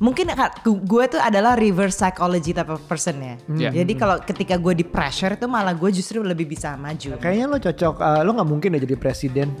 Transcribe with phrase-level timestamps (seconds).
[0.00, 0.32] mungkin
[0.64, 3.34] gue tuh adalah reverse psychology type of person ya.
[3.52, 3.72] Yeah.
[3.84, 7.20] Jadi kalau ketika gue di pressure itu malah gue justru lebih bisa maju.
[7.20, 9.52] Kayaknya lo cocok, eh, lo nggak mungkin ya jadi presiden.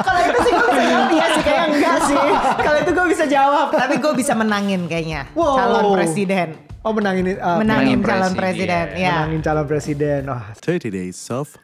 [0.00, 2.18] Kalau itu sih gue bisa jawab iya sih kayak enggak sih.
[2.62, 5.58] Kalau itu gue bisa jawab, tapi gue bisa menangin kayaknya Wow.
[5.58, 6.48] calon presiden.
[6.80, 9.12] Oh menangin, eh, menangin menangin calon presiden, presiden, ya.
[9.20, 10.20] menangin calon presiden.
[10.32, 11.58] Wah, 30 days of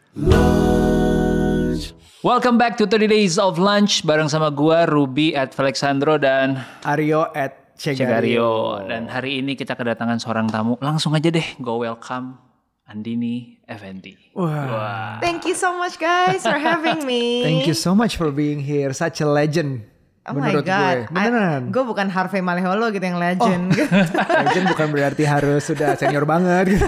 [2.27, 7.31] Welcome back to 30 Days of Lunch bareng sama gua Ruby at Alexandro dan Aryo
[7.31, 8.03] at Cegario.
[8.03, 8.51] Cegario.
[8.83, 10.75] Dan hari ini kita kedatangan seorang tamu.
[10.83, 12.35] Langsung aja deh, go welcome
[12.91, 14.35] Andini Effendi.
[14.35, 15.23] Wah.
[15.23, 17.47] Thank you so much guys for having me.
[17.47, 19.87] Thank you so much for being here, such a legend.
[20.27, 21.07] Oh my menurut god.
[21.07, 21.15] gue.
[21.15, 21.61] Beneran.
[21.71, 23.71] Gue bukan Harvey Maleholo gitu yang legend.
[24.43, 26.87] legend bukan berarti harus sudah senior banget gitu.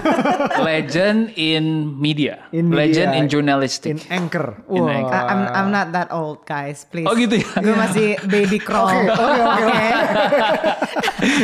[0.59, 2.43] Legend in media.
[2.51, 3.95] In Legend media, in journalistic.
[3.95, 4.59] In anchor.
[4.67, 4.97] In Wah.
[4.99, 5.21] anchor.
[5.23, 7.07] I'm I'm not that old guys, please.
[7.07, 7.49] Oh gitu ya?
[7.63, 9.07] Gue masih baby crawl.
[9.07, 9.87] Oke, oke, oke.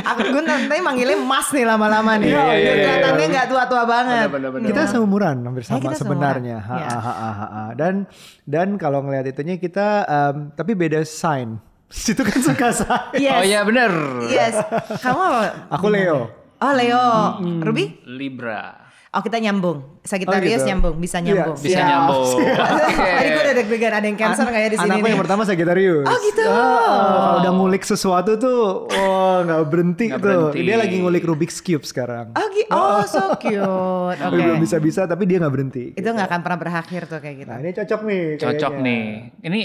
[0.04, 2.32] Aku gue nanti manggilnya Mas nih lama-lama nih.
[2.32, 4.28] Iya, iya, iya, Kelihatannya nggak tua-tua banget.
[4.68, 6.58] Kita seumuran hampir sama kita sebenarnya.
[6.60, 6.90] Ha, seumuran.
[6.92, 7.64] ha, ha, ha, ha.
[7.76, 7.94] Dan
[8.44, 11.60] dan kalau ngelihat itunya kita em, tapi beda sign.
[11.88, 13.14] Situ kan suka sign.
[13.16, 13.32] Yes.
[13.32, 13.92] Oh iya bener.
[14.26, 14.56] Yes.
[15.00, 15.42] Kamu apa?
[15.72, 16.28] Aku Leo.
[16.56, 17.06] Oh Leo.
[17.62, 18.02] Ruby?
[18.06, 18.82] Libra.
[19.10, 20.02] Oh kita nyambung.
[20.04, 20.68] Sagittarius Oh, gitu.
[20.68, 21.56] nyambung, bisa Iya, nyambung.
[21.56, 22.28] Bisa Siap, nyambung.
[23.16, 25.12] Tadi gue udah deg-degan ada yang cancer kayak di sini Anakku nih.
[25.16, 26.04] yang pertama Sagittarius.
[26.04, 26.44] Oh, gitu.
[26.44, 30.28] kalau udah ngulik sesuatu tuh, oh nggak berhenti Nggak tuh.
[30.52, 30.60] berhenti.
[30.62, 32.36] Dia lagi ngulik Rubik's Cube sekarang.
[32.36, 33.64] Oh, gi- oh so cute.
[34.20, 34.36] Oke.
[34.36, 35.86] belum bisa-bisa, tapi dia nggak berhenti.
[35.94, 37.50] Itu nggak akan pernah berakhir tuh kayak gitu.
[37.50, 38.24] Nah ini cocok nih.
[38.36, 38.84] Cocok kayaknya.
[38.84, 39.04] nih.
[39.42, 39.60] Ini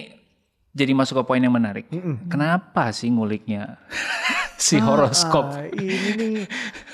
[0.71, 1.91] jadi masuk ke poin yang menarik.
[2.27, 3.79] Kenapa sih nguliknya
[4.57, 5.51] si horoskop?
[5.51, 6.35] Ah, ini nih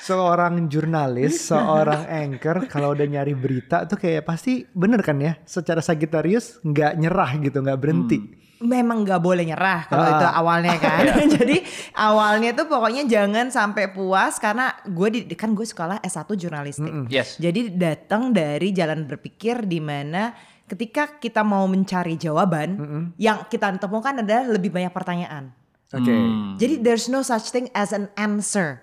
[0.01, 5.37] seorang jurnalis, seorang anchor kalau udah nyari berita tuh kayak pasti bener kan ya?
[5.45, 8.19] Secara Sagittarius nggak nyerah gitu, nggak berhenti.
[8.57, 10.13] Memang nggak boleh nyerah kalau Ah.
[10.17, 11.05] itu awalnya kan.
[11.37, 11.61] Jadi
[11.93, 17.13] awalnya tuh pokoknya jangan sampai puas karena gue di kan gue sekolah S1 jurnalistik.
[17.13, 17.37] Yes.
[17.37, 20.33] Jadi datang dari jalan berpikir di mana
[20.67, 22.77] ketika kita mau mencari jawaban
[23.17, 25.55] yang kita temukan adalah lebih banyak pertanyaan.
[25.95, 26.11] Oke.
[26.11, 26.59] Hmm.
[26.59, 28.83] Jadi there's no such thing as an answer.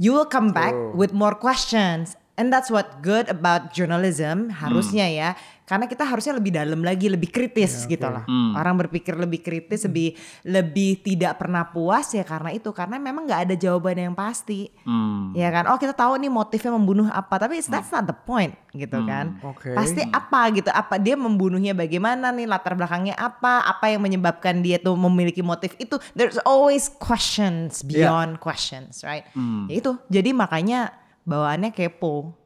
[0.00, 2.16] You will come back with more questions.
[2.40, 5.30] And that's what good about journalism harusnya ya.
[5.72, 8.28] Karena kita harusnya lebih dalam lagi, lebih kritis gitu lah.
[8.52, 10.12] Orang berpikir lebih kritis, lebih
[10.44, 12.68] lebih tidak pernah puas ya karena itu.
[12.76, 14.68] Karena memang nggak ada jawaban yang pasti.
[14.84, 15.32] Hmm.
[15.32, 15.64] Ya kan?
[15.72, 19.40] Oh kita tahu nih motifnya membunuh apa, tapi that's not the point gitu kan.
[19.40, 19.72] Oke.
[19.72, 24.76] Pasti apa gitu, apa dia membunuhnya bagaimana nih, latar belakangnya apa, apa yang menyebabkan dia
[24.76, 25.96] tuh memiliki motif itu.
[26.12, 29.24] There's always questions beyond questions, right?
[29.72, 29.96] Ya itu.
[30.12, 30.92] Jadi makanya
[31.24, 32.41] bawaannya kepo.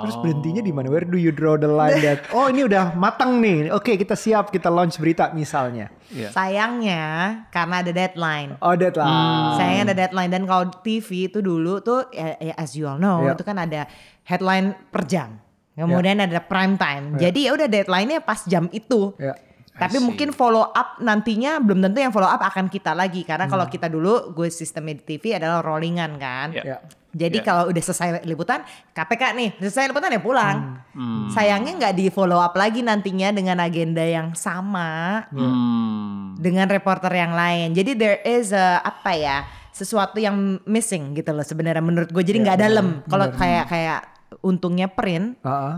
[0.00, 0.86] Terus berhentinya di mana?
[0.86, 2.26] Where do you draw the line that?
[2.36, 3.70] Oh ini udah matang nih.
[3.70, 5.88] Oke kita siap kita launch berita misalnya.
[6.08, 6.30] Iya.
[6.30, 7.04] Sayangnya
[7.48, 8.50] karena ada deadline.
[8.58, 9.56] Oh deadline.
[9.56, 13.22] Sayangnya ada deadline dan kalau TV itu dulu tuh ya, ya as you all know
[13.22, 13.34] Iya.
[13.34, 13.86] itu kan ada
[14.22, 15.38] headline per jam.
[15.74, 17.14] Kemudian ada prime time.
[17.14, 19.14] Jadi ya udah deadline-nya pas jam itu.
[19.14, 19.38] Ya.
[19.78, 23.62] Tapi mungkin follow up nantinya belum tentu yang follow up akan kita lagi karena kalau
[23.62, 23.70] Hmm.
[23.70, 26.50] kita dulu gue sistemnya di TV adalah rollingan kan.
[26.50, 26.62] Ya.
[26.66, 26.76] Ya.
[27.18, 27.44] Jadi Ya.
[27.44, 30.78] kalau udah selesai liputan KPK nih selesai liputan ya pulang.
[30.88, 31.26] Hmm.
[31.28, 36.38] Sayangnya nggak di follow up lagi nantinya dengan agenda yang sama Hmm.
[36.38, 37.74] dengan reporter yang lain.
[37.74, 39.36] Jadi there is a, apa ya
[39.70, 40.34] sesuatu yang
[40.64, 42.22] missing gitu loh sebenarnya menurut gue.
[42.22, 42.86] Jadi nggak dalam.
[43.04, 44.00] Kalau kayak kayak
[44.40, 45.76] untungnya print Ah, ah.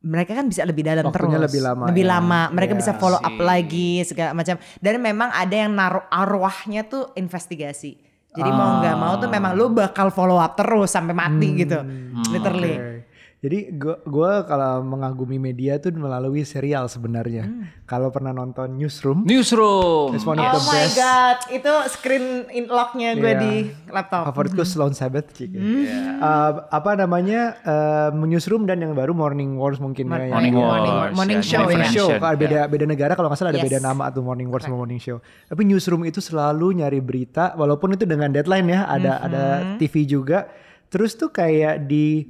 [0.00, 1.46] mereka kan bisa lebih dalam Waktunya terus.
[1.48, 2.10] lebih lama Lebih ya.
[2.12, 2.40] lama.
[2.50, 3.42] Mereka Iya bisa follow up sih.
[3.42, 4.54] lagi segala macam.
[4.78, 7.98] Dan memang ada yang naruh arwahnya tuh investigasi.
[8.28, 11.80] Jadi mau nggak mau tuh memang lu bakal follow up terus sampai mati gitu.
[12.28, 12.74] Literally.
[12.76, 12.97] Oke.
[13.38, 17.46] Jadi gua gua kalau mengagumi media tuh melalui serial sebenarnya.
[17.84, 20.10] Kalau pernah nonton Newsroom, Newsroom.
[20.10, 20.98] it's one of Oh the my best.
[20.98, 23.38] god, itu screen in locknya gue Iya.
[23.38, 23.54] di
[23.86, 24.26] laptop.
[24.26, 25.54] Favoritku Sloan Sabbath Cik.
[25.54, 30.18] Uh, apa namanya uh, Newsroom dan yang baru Morning Wars mungkin ya.
[30.20, 31.14] yang- Morning Morning- Wars.
[31.14, 31.88] morning ya, show Morning ya.
[31.88, 33.70] Show, kalau beda beda negara kalau nggak salah ada Yes.
[33.70, 35.22] beda nama tuh Morning Wars sama Morning Show.
[35.46, 39.44] Tapi Newsroom itu selalu nyari berita, walaupun itu dengan deadline ya, ada ada
[39.78, 40.50] TV juga.
[40.88, 42.26] Terus tuh kayak di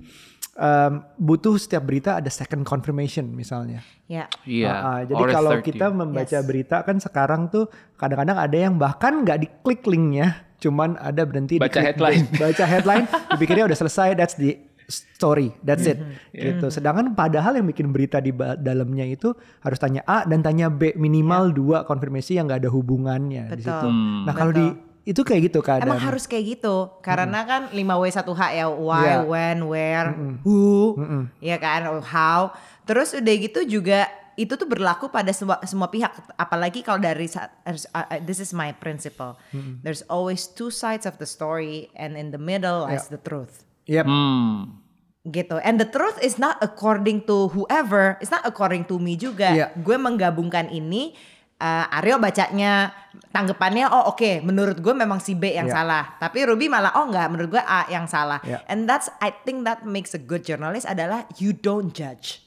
[0.59, 3.81] um, butuh setiap berita ada second confirmation misalnya.
[4.05, 4.27] Ya.
[4.43, 4.69] Iya.
[4.69, 5.65] Ah, ah, jadi Or kalau 30.
[5.65, 6.45] kita membaca Yes.
[6.45, 11.71] berita kan sekarang tuh kadang-kadang ada yang bahkan nggak diklik linknya, cuman ada berhenti Baca
[11.71, 12.25] diklik- headline.
[12.43, 14.59] baca headline, dipikirnya udah selesai, that's the
[14.89, 16.33] story, that's it, Mm-hmm.
[16.33, 16.67] gitu.
[16.73, 21.53] Sedangkan padahal yang bikin berita di dalamnya itu harus tanya A dan tanya B minimal
[21.53, 23.69] dua konfirmasi yang nggak ada hubungannya di Betul.
[23.69, 23.85] situ.
[23.87, 24.25] Hmm.
[24.25, 24.65] Nah kalau di
[25.09, 25.89] itu kayak gitu keadaan.
[25.89, 29.17] Emang harus kayak gitu karena kan 5W1H ya why, Iya.
[29.25, 30.13] when, where,
[30.45, 30.93] who,
[31.41, 32.53] ya kan, how.
[32.85, 34.05] Terus udah gitu juga
[34.37, 38.71] itu tuh berlaku pada semua semua pihak apalagi kalau dari uh, uh, this is my
[38.71, 39.35] principle
[39.83, 44.07] there's always two sides of the story and in the middle lies the truth Yep.
[44.07, 44.79] Hmm.
[45.27, 49.51] gitu and the truth is not according to whoever it's not according to me juga
[49.51, 49.67] Iya.
[49.75, 51.19] gue menggabungkan ini
[51.59, 52.91] uh, Aryo bacanya
[53.29, 55.75] tanggapannya oh oke menurut gue memang si B yang Iya.
[55.77, 56.05] salah.
[56.17, 58.41] Tapi Ruby malah oh enggak menurut gue A yang salah.
[58.41, 58.63] Iya.
[58.67, 62.41] and that's I think that makes a good journalist adalah you don't judge.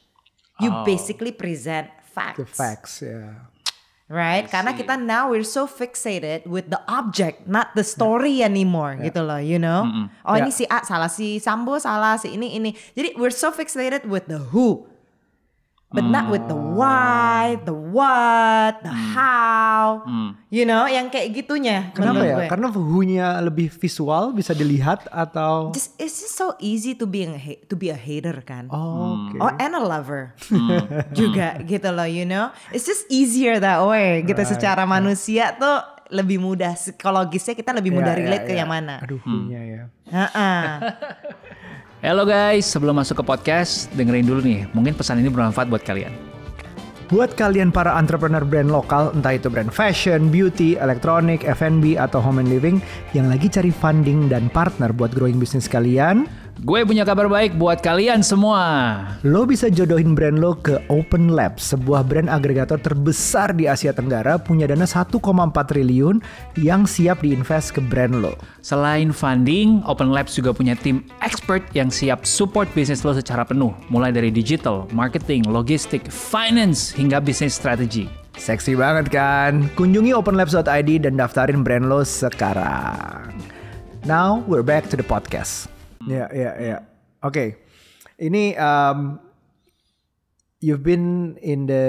[0.58, 0.84] You Oh.
[0.84, 2.38] basically present facts.
[2.38, 3.50] The facts, ya.
[4.06, 4.44] right?
[4.46, 9.40] Karena kita now we're so fixated with the object not the story anymore gitu loh
[9.40, 9.88] you know?
[10.22, 10.58] Oh ini Ya.
[10.60, 12.76] si A salah si Sambo salah si ini ini.
[12.92, 14.84] Jadi we're so fixated with the who
[15.92, 20.00] but not with the why the what the how
[20.48, 22.36] you know yang kayak gitunya Kenapa ya?
[22.40, 22.46] gue.
[22.48, 25.76] Karena who-nya lebih visual, bisa dilihat atau...
[25.76, 27.36] just it's just so easy to be a
[27.68, 28.72] to be a hater kan.
[28.72, 29.36] Oh, oke.
[29.44, 30.32] Oh and a lover.
[31.18, 32.56] Juga gitu loh you know.
[32.72, 34.40] It's just easier that way gitu.
[34.48, 36.76] Secara manusia tuh lebih mudah.
[36.76, 38.64] Psikologisnya kita lebih mudah Ya, ya, relate ke ya.
[38.64, 39.00] yang mana.
[39.04, 39.82] Aduh, who-nya ya.
[40.12, 40.68] Heeh.
[42.02, 44.66] Halo guys, sebelum masuk ke podcast, dengerin dulu nih.
[44.74, 46.10] Mungkin pesan ini bermanfaat buat kalian.
[47.14, 52.42] Buat kalian para entrepreneur brand lokal, entah itu brand fashion, beauty, elektronik, F&B, atau home
[52.42, 52.82] and living,
[53.14, 56.26] yang lagi cari funding dan partner buat growing bisnis kalian,
[56.62, 58.62] Gue punya kabar baik buat kalian semua.
[59.26, 64.38] lo bisa jodohin brand lo ke Open Labs, sebuah brand agregator terbesar di Asia Tenggara,
[64.38, 65.10] punya dana 1,4
[65.66, 66.22] triliun
[66.62, 68.38] yang siap diinvest ke brand lo.
[68.62, 73.74] Selain funding, Open Labs juga punya tim expert yang siap support bisnis lo secara penuh.
[73.90, 78.06] Mulai dari digital, marketing, logistik, finance, hingga bisnis strategi.
[78.38, 79.66] Seksi banget kan?
[79.74, 83.34] Kunjungi openlabs.id dan daftarin brand lo sekarang.
[84.06, 85.71] Now we're back to the podcast.
[86.08, 86.78] Ya, ya, ya.
[87.22, 87.62] Oke.
[88.18, 89.18] Ini um,
[90.58, 91.86] you've been in the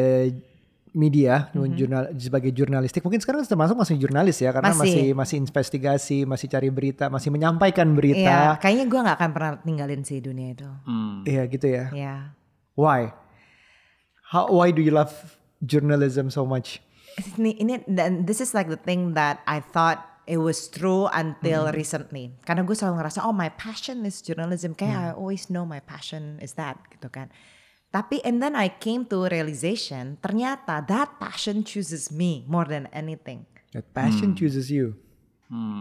[0.93, 3.00] media jurnal sebagai jurnalistik.
[3.00, 5.17] Mungkin sekarang termasuk masih jurnalis ya karena masih Masih.
[5.17, 8.37] masih investigasi, masih cari berita, masih menyampaikan Iya, berita.
[8.61, 10.69] kayaknya gue nggak akan pernah tinggalin si dunia itu.
[10.85, 11.25] Hmm.
[11.25, 11.85] Iya gitu ya.
[11.97, 12.17] Ya,
[12.76, 13.12] Why?
[14.32, 15.12] How why do you love
[15.65, 16.81] journalism so much?
[17.37, 21.66] ini ini dan this is like the thing that I thought it was true until
[21.66, 21.74] Hmm.
[21.74, 22.24] recently.
[22.42, 24.72] Karena gue selalu ngerasa oh my passion is journalism.
[24.72, 25.06] Kayak Hmm.
[25.06, 27.28] I always know my passion is that gitu kan.
[27.88, 33.44] Tapi and then I came to realization ternyata that passion chooses me more than anything.
[33.72, 34.96] That passion chooses you.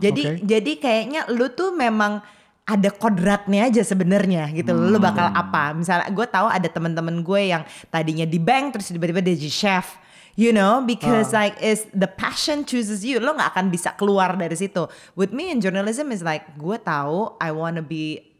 [0.04, 0.44] Jadi Oke.
[0.44, 2.20] jadi kayaknya lu tuh memang
[2.62, 4.72] ada kodratnya aja sebenarnya gitu.
[4.72, 5.72] Lu bakal apa?
[5.72, 9.96] Misalnya gue tahu ada teman-teman gue yang tadinya di bank terus tiba-tiba dia jadi chef.
[10.40, 13.20] You know, because like is the passion chooses you.
[13.20, 14.88] Lo nggak akan bisa keluar dari situ.
[15.20, 18.31] With me in journalism is like gue tahu I wanna be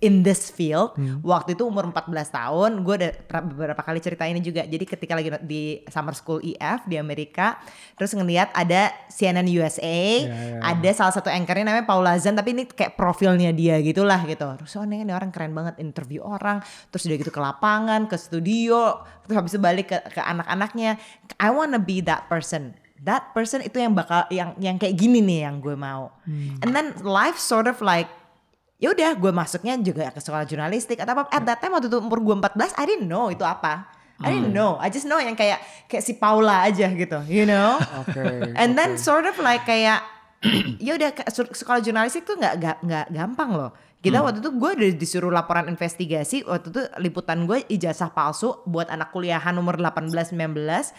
[0.00, 3.12] in this field waktu itu umur 14 tahun gue udah
[3.44, 4.64] beberapa kali cerita ini juga.
[4.64, 7.60] Jadi ketika lagi di summer school EF di Amerika
[8.00, 10.64] terus ngeliat ada CNN USA ya.
[10.64, 14.48] ada salah satu anchornya namanya Paula Zan tapi ini kayak profilnya dia gitulah gitu.
[14.56, 16.64] Terus oh ini, orang keren banget interview orang.
[16.88, 20.96] Terus udah gitu ke lapangan ke studio terus habis itu balik ke, ke anak-anaknya.
[21.36, 22.72] I wanna be that person.
[23.04, 26.08] That person itu yang bakal yang yang kayak gini nih yang gue mau.
[26.64, 28.08] And then life sort of like
[28.78, 31.30] ya udah gue masuknya juga ke sekolah jurnalistik atau apa.
[31.30, 33.88] At that time waktu itu umur gue 14 I didn't know itu apa.
[34.22, 34.78] I didn't know.
[34.78, 35.58] I just know yang kayak
[35.90, 37.82] kayak si Paula aja gitu you know?
[38.06, 38.54] Oke.
[38.60, 40.00] and then sort of like kayak
[40.86, 41.10] ya udah
[41.50, 43.72] sekolah jurnalistik tuh nggak nggak gampang loh.
[44.04, 48.92] Kita waktu itu gue udah disuruh laporan investigasi waktu itu liputan gue ijazah palsu buat
[48.92, 50.52] anak kuliahan umur 18 19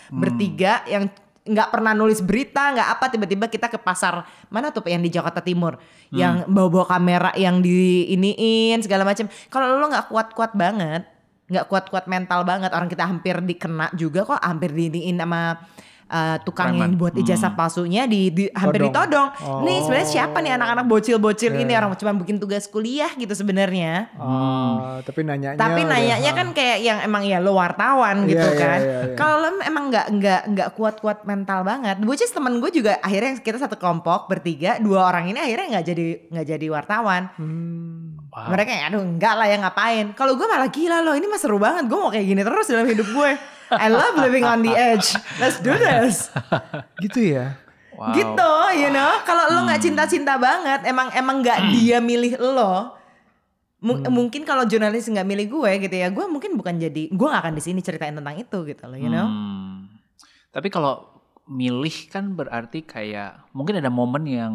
[0.09, 1.05] bertiga yang
[1.45, 5.45] nggak pernah nulis berita nggak apa tiba-tiba kita ke pasar mana tuh yang di Jakarta
[5.45, 5.77] Timur?
[6.09, 11.05] Yang bawa-bawa kamera yang di iniin segala macam kalau lo nggak kuat-kuat banget
[11.45, 15.61] nggak kuat-kuat mental banget orang kita hampir dikena juga kok hampir diiniin sama
[16.07, 17.01] uh, tukang yang Preman.
[17.01, 18.93] buat ijazah palsunya di, di hampir Todong.
[18.93, 19.29] ditodong.
[19.63, 24.13] Nih sebenarnya siapa nih anak-anak bocil-bocil ini orang cuma bikin tugas kuliah gitu sebenarnya.
[24.17, 28.59] Oh, tapi nanyanya Tapi nanyanya kan kayak yang emang ya lo wartawan gitu Iya, iya,
[28.59, 28.79] kan.
[28.81, 29.15] iya, iya.
[29.17, 31.97] Kalau lo emang nggak nggak nggak kuat-kuat mental banget.
[32.03, 35.85] Which is temen gue juga akhirnya kita satu kelompok bertiga, dua orang ini akhirnya nggak
[35.85, 37.29] jadi nggak jadi wartawan.
[37.37, 38.17] Hmm.
[38.35, 38.51] Wow.
[38.51, 40.05] Mereka kayak aduh enggak lah ya ngapain.
[40.11, 41.87] Kalau gue malah gila loh ini mah seru banget.
[41.87, 43.31] Gue mau kayak gini terus dalam hidup gue.
[43.71, 45.13] I love living on the edge.
[45.37, 46.29] Let's do this.
[47.03, 47.57] Gitu ya.
[47.95, 48.11] Wow.
[48.11, 48.51] Gitu,
[48.83, 49.23] you know.
[49.23, 52.91] Kalau lo nggak cinta-cinta banget, emang emang nggak dia milih lo.
[53.79, 57.43] Mu- Mungkin kalau jurnalis nggak milih gue gitu ya, gue mungkin bukan jadi, gue nggak
[57.45, 59.29] akan di sini ceritain tentang itu gitu loh, you know.
[59.29, 59.87] Hmm.
[60.51, 61.05] Tapi kalau
[61.45, 64.53] milih kan berarti kayak mungkin ada momen yang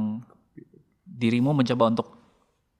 [1.06, 2.06] dirimu mencoba untuk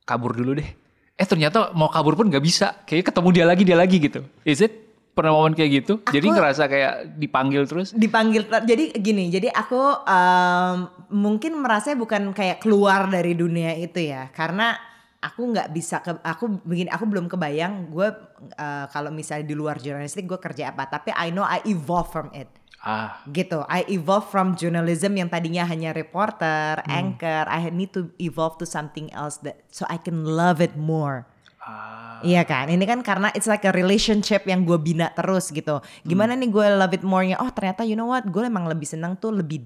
[0.03, 0.67] kabur dulu deh.
[1.15, 2.75] Eh ternyata mau kabur pun nggak bisa.
[2.85, 4.21] Kayak ketemu dia lagi dia lagi gitu.
[4.43, 4.90] Is it
[5.21, 5.95] Pernah momen kayak gitu?
[6.09, 7.93] Jadi Aku- ngerasa kayak dipanggil terus?
[7.93, 10.77] dipanggil jadi gini jadi aku em,
[11.13, 14.33] mungkin merasa bukan kayak keluar dari dunia itu ya.
[14.33, 14.73] Karena
[15.21, 18.09] aku nggak bisa ke aku begini aku belum kebayang gue
[18.57, 20.89] eh, kalau misalnya di luar jurnalistik gue kerja apa.
[20.89, 22.49] Tapi I know I evolve from it.
[22.81, 23.61] Ah, gitu.
[23.69, 27.45] I evolve from journalism yang tadinya hanya reporter anchor.
[27.45, 31.29] I need to evolve to something else that so I can love it more
[31.71, 32.21] ah.
[32.21, 35.81] Iya kan, ini kan karena it's like a relationship yang gue bina terus gitu.
[36.05, 37.41] Gimana nih gue love it more-nya?
[37.41, 39.65] Oh ternyata you know what, gue emang lebih senang tuh lebih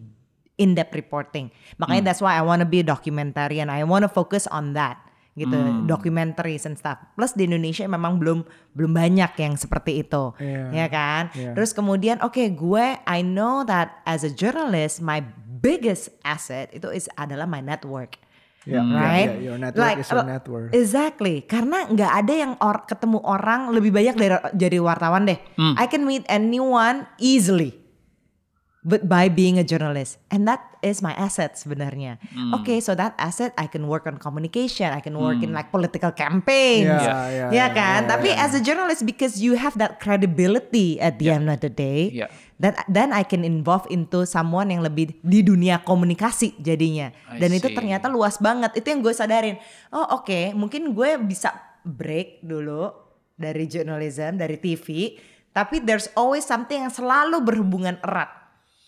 [0.55, 1.51] in depth reporting.
[1.83, 3.67] Makanya that's why I wanna be a documentarian.
[3.67, 5.03] I wanna focus on that
[5.35, 5.59] gitu,
[5.91, 6.95] documentaries and stuff.
[7.19, 10.71] Plus di Indonesia memang belum belum banyak yang seperti itu, Iya.
[10.71, 11.23] ya kan?
[11.35, 11.59] Iya.
[11.59, 15.27] Terus kemudian, oke gue I know that as a journalist my
[15.59, 18.23] biggest asset itu is adalah my network.
[18.65, 18.73] Hmm.
[18.73, 19.29] ya, right?
[19.29, 20.69] ya, your network is your network.
[20.73, 25.37] Exactly, karena nggak ada yang or, ketemu orang lebih banyak dari jadi wartawan deh.
[25.57, 25.77] Hmm.
[25.77, 27.77] I can meet anyone easily,
[28.81, 32.17] but by being a journalist, and that is my asset sebenarnya.
[32.33, 32.57] Hmm.
[32.61, 36.13] Okay, so that asset I can work on communication, I can work in like political
[36.13, 38.05] campaigns, Ya, ya, ya, ya, kan.
[38.05, 38.45] ya, Tapi ya.
[38.49, 42.29] as a journalist, because you have that credibility at the end of the day, Ya.
[42.59, 47.11] Then then I can involve into someone yang lebih di dunia komunikasi jadinya.
[47.35, 48.79] Dan itu ternyata luas banget.
[48.79, 49.57] Itu yang gue sadarin.
[49.91, 52.91] Oh oke, mungkin gue bisa break dulu
[53.35, 55.19] dari journalism, dari TV.
[55.55, 58.31] Tapi there's always something yang selalu berhubungan erat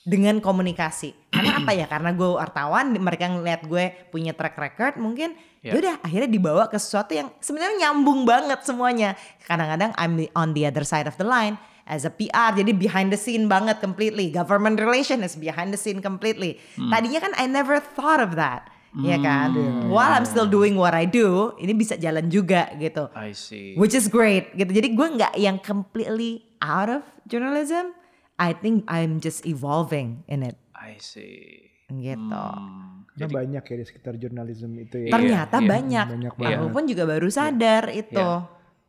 [0.06, 1.14] dengan komunikasi.
[1.34, 1.86] Karena apa ya?
[1.90, 5.34] Karena gue wartawan, mereka ngeliat gue punya track record, mungkin
[5.66, 5.74] Ya.
[5.74, 9.18] yaudah akhirnya dibawa ke sesuatu yang sebenarnya nyambung banget semuanya.
[9.50, 13.18] Kadang-kadang I'm on the other side of the line as a PR, jadi behind the
[13.18, 14.28] scene banget completely.
[14.28, 16.58] Government relation is behind the scene completely.
[16.74, 18.68] Tadinya kan I never thought of that.
[18.96, 19.52] Ya kan?
[19.92, 23.12] While I'm still doing what I do, ini bisa jalan juga gitu.
[23.12, 23.76] I see.
[23.76, 24.72] Which is great gitu.
[24.72, 27.92] Jadi gue nggak yang completely out of journalism.
[28.36, 31.72] I think I'm just evolving in it I see.
[31.92, 32.32] gitu.
[32.32, 33.04] Hmm.
[33.16, 35.10] Karena banyak ya di sekitar jurnalisme itu ya.
[35.12, 35.68] Ternyata iya.
[35.68, 36.06] banyak.
[36.16, 38.28] Banyak Aku pun juga baru sadar itu.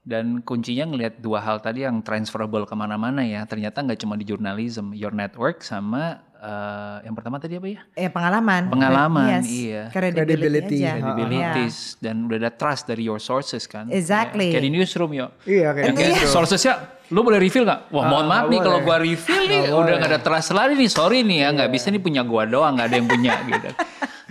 [0.08, 3.44] Dan kuncinya ngelihat dua hal tadi yang transferable ke mana-mana ya.
[3.44, 7.80] Ternyata nggak cuma di journalism, your network sama eh, yang pertama tadi apa ya?
[7.92, 8.70] Eh pengalaman.
[8.70, 9.46] Pengalaman, Yes.
[9.46, 9.84] iya.
[9.90, 10.80] Credibility, Credibility.
[10.80, 13.86] Credibilities dan udah ada trust dari your sources kan.
[13.86, 14.00] Iya.
[14.00, 14.48] Exactly.
[14.48, 15.28] Ya, Kayak di newsroom yo.
[15.44, 16.28] Iya kayak kayak gitu.
[16.30, 16.74] sourcesnya
[17.08, 17.82] lu boleh reveal nggak?
[17.90, 19.98] Wah mohon Ah, maaf nih kalau gua reveal nih Nggak udah boleh.
[19.98, 22.88] nggak ada trust lagi nih sorry nih ya nggak bisa nih punya gua doang nggak
[22.88, 23.70] ada yang punya gitu.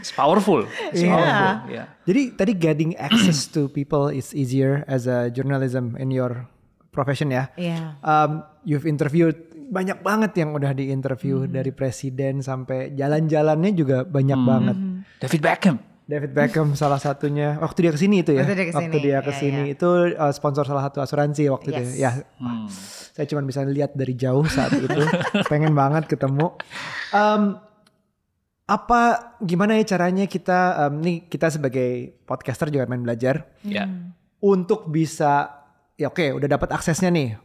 [0.06, 0.62] It's powerful.
[0.94, 1.10] It's Iya.
[1.10, 1.50] powerful.
[1.66, 1.84] Ya.
[2.06, 6.46] Jadi tadi getting access to people is easier as a journalism in your
[6.94, 7.50] profession ya.
[7.58, 7.98] Iya.
[8.00, 9.34] Um, you've interviewed
[9.66, 14.76] banyak banget yang udah diinterview dari presiden sampai jalan-jalannya juga banyak banget.
[15.18, 15.76] David Beckham.
[16.06, 18.46] David Beckham salah satunya waktu dia ke sini itu ya.
[18.46, 19.74] Waktu dia ke sini, Waktu dia iya, ke sini iya.
[19.74, 21.82] itu uh, sponsor salah satu asuransi waktu itu.
[21.82, 21.98] Yes.
[21.98, 22.70] Ya, Hmm.
[23.10, 24.86] saya cuma bisa lihat dari jauh saat itu.
[25.50, 26.54] Pengen banget ketemu.
[27.10, 27.58] Um,
[28.66, 29.00] apa
[29.38, 33.86] gimana ya caranya kita um, nih kita sebagai podcaster juga main belajar Ya.
[34.38, 35.62] untuk bisa
[35.94, 37.38] ya oke udah dapat aksesnya nih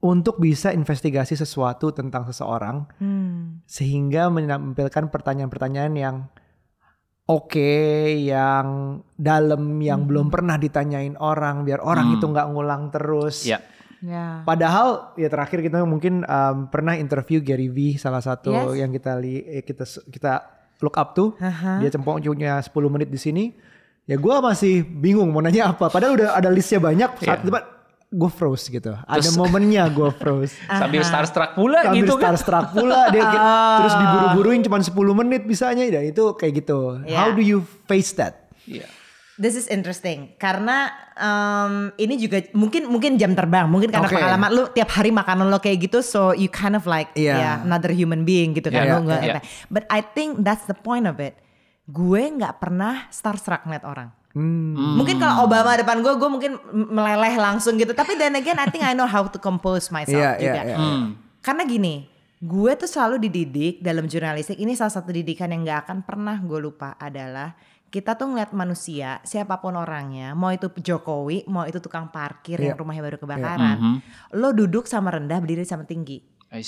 [0.00, 3.60] untuk bisa investigasi sesuatu tentang seseorang Hmm.
[3.64, 6.16] sehingga menampilkan pertanyaan-pertanyaan yang
[7.26, 7.74] oke,
[8.14, 8.66] yang
[9.12, 12.14] dalam, yang belum pernah ditanyain orang, biar orang Hmm.
[12.14, 13.42] itu nggak ngulang terus.
[13.42, 13.58] Ya.
[14.00, 14.42] Ya.
[14.42, 18.84] Padahal ya terakhir kita mungkin um, pernah interview Gary Vee salah satu Yes.
[18.84, 20.32] yang kita li eh, kita kita
[20.78, 21.32] look up tuh.
[21.38, 21.80] Aha.
[21.80, 23.44] Dia cempong punya 10 menit di sini.
[24.04, 25.88] Ya gue masih bingung mau nanya apa.
[25.88, 27.10] Padahal udah ada listnya banyak.
[27.18, 27.48] Saat Iya.
[27.48, 27.50] itu
[28.06, 28.92] gue froze gitu.
[28.94, 30.54] Ada Terus- momennya gue froze.
[30.80, 32.36] Sambil starstruck pula Sambil gitu kan.
[32.36, 33.44] starstruck pula dia kayak-
[33.80, 37.02] terus diburu-buruin cuma 10 menit bisanya dan itu kayak gitu.
[37.02, 37.18] Yeah.
[37.18, 38.46] How do you face that?
[38.62, 38.86] Iya.
[39.36, 44.16] This is interesting karena um, ini juga mungkin mungkin jam terbang mungkin karena Oke.
[44.16, 47.36] pengalaman lu tiap hari makanan lo kayak gitu so you kind of like Iya.
[47.36, 49.40] ya another human being gitu kan Iya, lu nggak iya.
[49.68, 51.36] but I think that's the point of it
[51.84, 55.00] gue nggak pernah starstruck ngeliat orang Hmm.
[55.00, 56.52] mungkin kalau Obama depan gue gue mungkin
[56.92, 60.32] meleleh langsung gitu tapi then again I think I know how to compose myself Iya,
[60.36, 60.76] iya, juga iya.
[60.76, 61.04] Hmm.
[61.40, 62.04] karena gini
[62.36, 66.60] gue tuh selalu dididik dalam jurnalistik ini salah satu didikan yang gak akan pernah gue
[66.60, 72.10] lupa adalah kita tuh ngeliat manusia siapa pun orangnya mau itu Jokowi mau itu tukang
[72.10, 72.80] parkir yang Iya.
[72.80, 73.96] rumahnya baru kebakaran Mhm.
[74.34, 76.20] lo duduk sama rendah berdiri sama tinggi.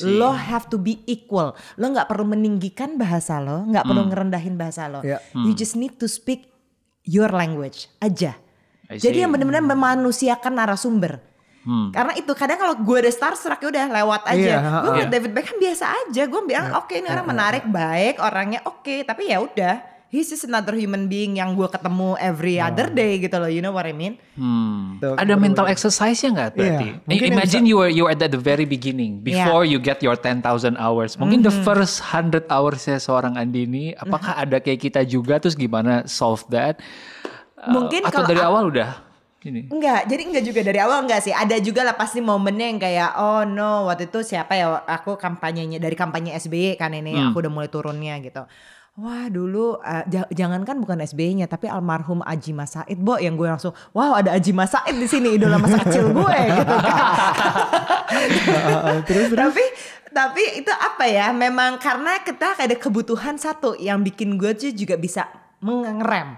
[0.05, 1.55] Lo have to be equal.
[1.75, 4.11] Lo nggak perlu meninggikan bahasa lo nggak perlu Hmm.
[4.11, 5.01] ngerendahin bahasa lo.
[5.01, 5.19] Iya.
[5.35, 6.51] you just need to speak
[7.03, 8.37] your language aja.
[8.89, 11.25] Jadi yang benar-benar memanusiakan narasumber.
[11.59, 11.93] Hmm.
[11.93, 14.41] karena itu kadang kalau gue udah starstruck ya udah lewat aja.
[14.41, 16.23] Iya, gue ngeliat David Beckham biasa aja.
[16.25, 19.77] Gue bilang oke ini orang menarik, baik, orangnya oke, tapi ya udah
[20.09, 23.47] he's just another human being yang gue ketemu every other day gitu loh.
[23.47, 24.17] You know what I mean?
[24.35, 24.97] Hmm.
[24.99, 26.89] Tuh, Ada mental exercise-nya nggak berarti?
[26.91, 30.01] Iya, mungkin yang Imagine you were you were at the very beginning before you get
[30.01, 30.43] your 10,000
[30.77, 31.15] hours.
[31.15, 31.65] Mungkin the Mm-hmm.
[31.65, 36.81] first 100 hours ya seorang Andini, apakah ada kayak kita juga terus gimana solve that?
[37.55, 38.91] Uh, Mungkin atau kalau dari awal udah
[39.41, 39.67] ini.
[39.67, 41.31] Enggak, jadi enggak juga dari awal enggak sih.
[41.31, 45.79] Ada juga lah pasti momennya yang kayak oh no waktu itu siapa ya aku kampanyenya
[45.79, 47.31] dari kampanye SBY kan ini Hmm.
[47.31, 48.43] aku udah mulai turunnya gitu.
[48.99, 53.47] Wah dulu uh, ja- jangankan bukan SBY-nya tapi almarhum Aji Mas Said Bo yang gue
[53.47, 57.07] langsung wow ada Aji Mas Said di sini idola masa kecil gue gitu kan.
[59.07, 59.63] terus tapi
[60.11, 61.31] tapi itu apa ya?
[61.31, 65.31] Memang karena kita ada kebutuhan satu yang bikin gue juga bisa
[65.63, 66.35] mengerem.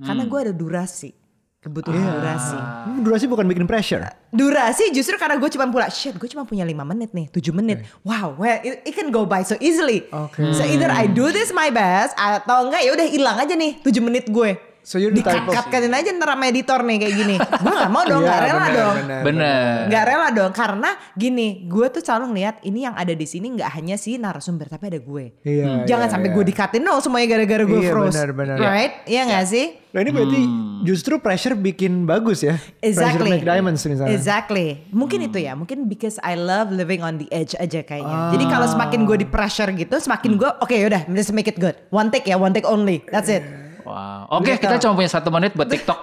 [0.00, 1.19] Karena gue ada durasi.
[1.60, 2.56] Kebutuhan durasi.
[2.56, 4.00] Hmm, durasi bukan bikin pressure.
[4.32, 7.84] Durasi justru karena gue cuma pula shit gue cuma punya 5 menit nih 7 menit
[8.00, 10.40] wow well it, it can go by so easily Oke.
[10.56, 14.00] so either I do this my best atau enggak ya udah hilang aja nih 7
[14.00, 17.36] menit gue So you're the type of- dikat-katkanin aja ntar sama editor nih kayak gini
[17.36, 19.76] gue gak mau dong Iya, gak rela benar, dong benar, Bener.
[19.86, 23.70] Gak rela dong karena gini gue tuh selalu ngeliat ini yang ada di sini nggak
[23.70, 25.24] hanya si narasumber tapi ada gue.
[25.40, 26.36] Iya, Jangan iya, sampai iya.
[26.36, 28.12] gue dikatin dong semuanya gara-gara gue Iya, froze.
[28.16, 28.56] benar, benar.
[28.58, 28.92] Right?
[29.04, 29.66] Iya nggak sih?
[29.90, 30.80] Nah ini berarti Hmm.
[30.82, 32.54] justru pressure bikin bagus ya.
[32.80, 33.20] Exactly.
[33.20, 34.14] Pressure make diamonds misalnya.
[34.14, 34.86] Exactly.
[34.88, 35.52] Mungkin itu ya.
[35.52, 38.32] Mungkin because I love living on the edge aja kayaknya.
[38.32, 41.74] Jadi kalau semakin gue di pressure gitu, semakin gue oke yaudah let's make it good.
[41.90, 43.02] One take ya, one take only.
[43.06, 43.42] That's it.
[43.82, 44.36] Wow.
[44.36, 45.98] Oke, kita cuma punya satu menit buat TikTok.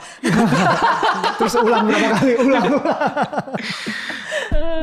[1.38, 2.34] Terus ulang berapa kali?
[2.38, 2.64] Ulang.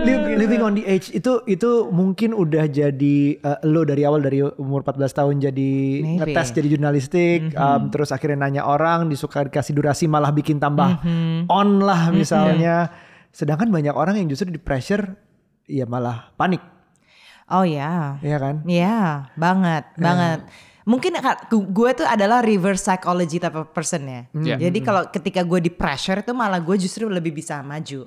[0.04, 4.38] Liv- Living on the edge itu itu mungkin udah jadi uh, lo dari awal dari
[4.42, 6.18] umur 14 tahun jadi Maybe.
[6.20, 11.48] Ngetes jadi jurnalistik um, terus akhirnya nanya orang disuka dikasih durasi malah bikin tambah Mm-hmm.
[11.48, 12.92] on lah misalnya
[13.30, 15.16] sedangkan banyak orang yang justru di pressure
[15.64, 16.60] ya malah panik
[17.46, 18.16] Oh ya.
[18.20, 20.44] ya kan Iya, banget, banget.
[20.84, 21.16] Mungkin
[21.48, 24.20] gue tuh adalah reverse psychology type of person ya.
[24.36, 24.56] Iya.
[24.68, 28.04] Jadi kalau ketika gue di pressure itu malah gue justru lebih bisa maju.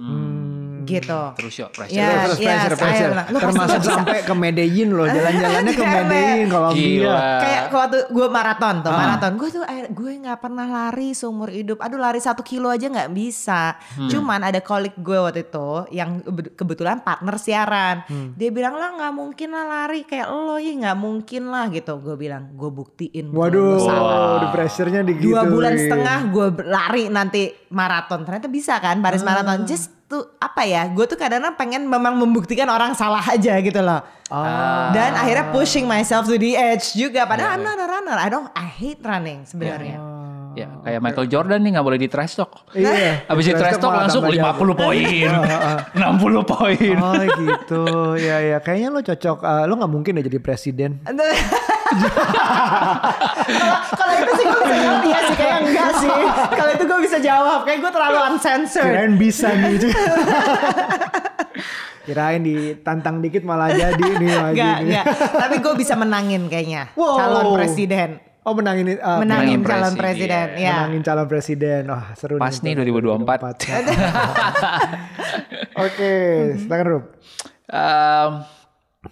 [0.89, 1.22] Gitu.
[1.36, 1.94] Terus yuk, pressure.
[1.94, 5.72] Iya, terus iya, pressure saya pressure bilang, "Lu termasuk bisa." sampai ke Medellin loh jalan-jalannya
[5.72, 5.84] ke.
[5.84, 7.20] Medellin Kolombia Gila.
[7.38, 9.00] Kayak waktu gue maraton tuh, Ah.
[9.00, 9.32] maraton.
[9.36, 11.77] Gue tuh air- gue nggak pernah lari seumur hidup.
[11.79, 13.75] Aduh lari satu kilo aja nggak bisa.
[13.94, 14.07] Hmm.
[14.07, 17.96] Cuman ada kolik gue waktu itu yang kebe- kebetulan partner siaran.
[18.03, 18.31] Hmm.
[18.33, 21.98] Dia bilang lah nggak mungkin lah lari kayak lo ya nggak mungkin lah gitu.
[21.98, 23.25] Gue bilang gue buktiin.
[23.27, 28.22] kalau waduh lo salah." di pressure-nya digituin Dua bulan setengah gue lari nanti maraton.
[28.22, 29.27] Ternyata bisa kan Paris Ah.
[29.27, 29.66] maraton.
[29.66, 30.87] Just tuh apa ya?
[30.91, 34.01] Gue tuh kadang-kadang pengen memang membuktikan orang salah aja gitu loh.
[34.27, 34.91] Ah.
[34.91, 37.27] Dan akhirnya pushing myself to the edge juga.
[37.27, 38.17] Padahal Iya, I'm not a runner.
[38.17, 38.48] I don't.
[38.55, 40.00] I hate running sebenarnya.
[40.57, 42.65] Ya, kayak Michael Jordan nih nggak boleh di trash talk.
[42.74, 43.29] Iya.
[43.29, 45.29] Habis di trash talk langsung tambah 50 poin.
[46.01, 46.96] 60 poin.
[46.98, 47.83] Oh gitu,
[48.17, 48.57] ya ya.
[48.57, 50.98] Kayaknya lo cocok, uh, lo nggak mungkin ya jadi presiden.
[53.47, 56.09] Kalau- Kalau itu sih gue bisa jawab iya sih kayak enggak sih.
[56.51, 57.59] Kalau itu gue bisa jawab.
[57.63, 58.87] Kayak gue terlalu uncensored.
[58.87, 59.77] Kirain bisa nih.
[62.03, 64.85] Kirain ditantang dikit malah jadi nih lagi Enggak, nih.
[64.85, 65.05] enggak.
[65.37, 66.87] Tapi gue bisa menangin kayaknya.
[66.93, 67.17] Wow.
[67.17, 68.09] Calon presiden.
[68.41, 70.31] Oh menangin uh, Menangin menangin calon presiden.
[70.31, 70.47] presiden.
[70.55, 70.71] Ya.
[70.79, 71.81] menangin calon presiden.
[71.85, 73.27] Wah seru Pas nih 2024.
[75.77, 76.13] Oke,
[76.57, 77.03] silakan Rup.
[77.67, 78.31] Um,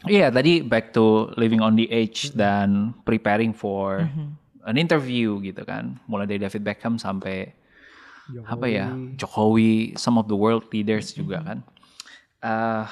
[0.09, 4.03] Iya tadi back to living on the edge dan preparing for
[4.65, 6.01] an interview gitu kan.
[6.09, 7.53] Mulai dari David Beckham sampai
[8.49, 11.59] apa ya Jokowi, some of the world leaders juga kan.
[12.41, 12.85] Eh,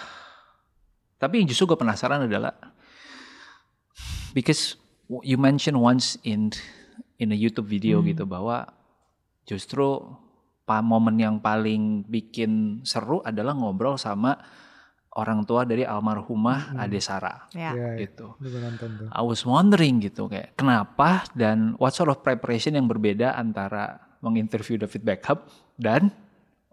[1.17, 2.53] tapi yang justru gue penasaran adalah
[4.34, 4.77] because
[5.21, 6.53] you mentioned once in
[7.21, 8.69] in a YouTube video gitu bahwa
[9.45, 10.03] justru
[10.63, 14.39] pa momen yang paling bikin seru adalah ngobrol sama
[15.13, 17.73] orang tua dari almarhumah Ade Sarah Ya.
[17.73, 18.02] Ya, ya.
[18.02, 18.34] gitu.
[18.36, 19.10] Tuh.
[19.10, 24.80] I was wondering gitu kayak kenapa dan what sort of preparation yang berbeda antara menginterview
[24.80, 25.38] David Beckham
[25.76, 26.10] dan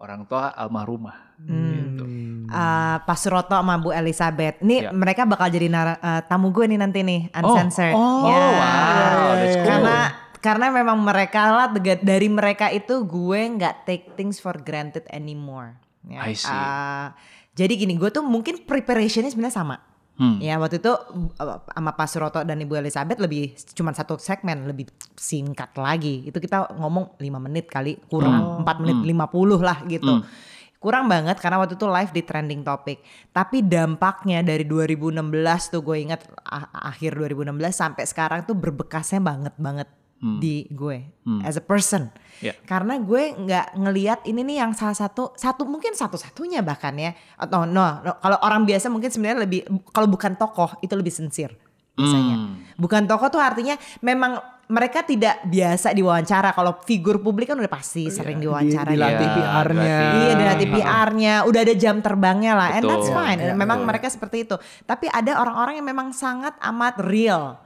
[0.00, 2.05] orang tua almarhumah gitu.
[2.48, 4.61] Uh, Pak Suroto sama Bu Elizabeth.
[4.61, 4.90] Ini Ya.
[4.90, 7.92] mereka bakal jadi nara- uh, tamu gue nih nanti nih, Oh, uncensored.
[7.92, 8.40] oh, Ya.
[8.40, 9.68] wow, that's cool.
[9.68, 9.96] Karena
[10.40, 11.66] karena memang mereka lah
[12.00, 15.76] dari mereka itu gue nggak take things for granted anymore.
[16.09, 16.24] Ya.
[16.24, 16.48] I see.
[16.48, 17.12] Uh,
[17.60, 19.76] jadi gini, gue tuh mungkin preparationnya sebenarnya sama.
[20.16, 20.40] Hmm.
[20.40, 20.92] Ya waktu itu
[21.68, 26.24] sama Pak Suroto dan Ibu Elizabeth lebih cuma satu segmen lebih singkat lagi.
[26.24, 30.24] Itu kita ngomong 5 menit kali kurang 4 menit 50 lah gitu.
[30.80, 33.04] Kurang banget karena waktu itu live di trending topic.
[33.28, 35.20] Tapi dampaknya dari 2016
[35.72, 36.24] tuh gue ingat
[36.72, 39.88] akhir 2016 sampai sekarang tuh berbekasnya banget banget
[40.20, 41.00] di gue
[41.40, 42.12] as a person.
[42.44, 42.52] Ya.
[42.68, 47.64] Karena gue nggak ngeliat ini nih yang salah satu satu mungkin satu-satunya bahkan ya atau
[47.64, 49.61] no, no, kalau orang biasa mungkin sebenarnya lebih
[49.92, 51.56] kalau bukan tokoh itu lebih sincere
[51.96, 52.37] biasanya.
[52.37, 52.54] Hmm.
[52.80, 56.54] Bukan tokoh tuh artinya memang mereka tidak biasa diwawancara.
[56.54, 58.87] Kalau figur publik kan udah pasti sering diwawancara.
[58.87, 59.98] Di- dilatih Iya, PR-nya.
[60.14, 63.18] Iya dilatih PR-nya, udah ada jam terbangnya lah, and that's Betul.
[63.18, 63.40] fine.
[63.50, 63.87] Iya, memang iya.
[63.90, 64.56] mereka seperti itu.
[64.87, 67.59] Tapi ada orang-orang yang memang sangat amat real,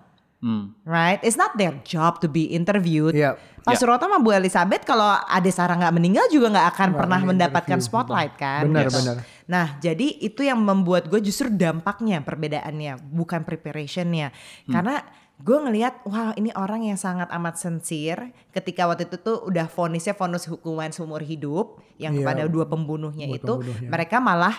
[0.44, 0.76] Hmm.
[0.85, 1.24] right?
[1.24, 3.16] It's not their job to be interviewed.
[3.16, 3.40] Iya.
[3.64, 3.80] Pas Iya.
[3.80, 7.78] Suroto sama Bu Elizabeth kalau Ade Sarah nggak meninggal juga nggak akan Nggak pernah mendapatkan
[7.80, 8.68] spotlight kan.
[8.68, 9.00] Benar, gitu.
[9.00, 9.16] benar.
[9.44, 14.37] Nah jadi itu yang membuat gue justru dampaknya perbedaannya bukan preparationnya.
[14.68, 14.68] Hmm.
[14.68, 15.00] Karena
[15.35, 20.12] gue ngelihat wah ini orang yang sangat amat sincere ketika waktu itu tuh udah vonisnya
[20.12, 23.88] vonis hukuman seumur hidup yang Iya, kepada dua pembunuhnya buat itu pembunuhnya.
[23.88, 24.54] mereka malah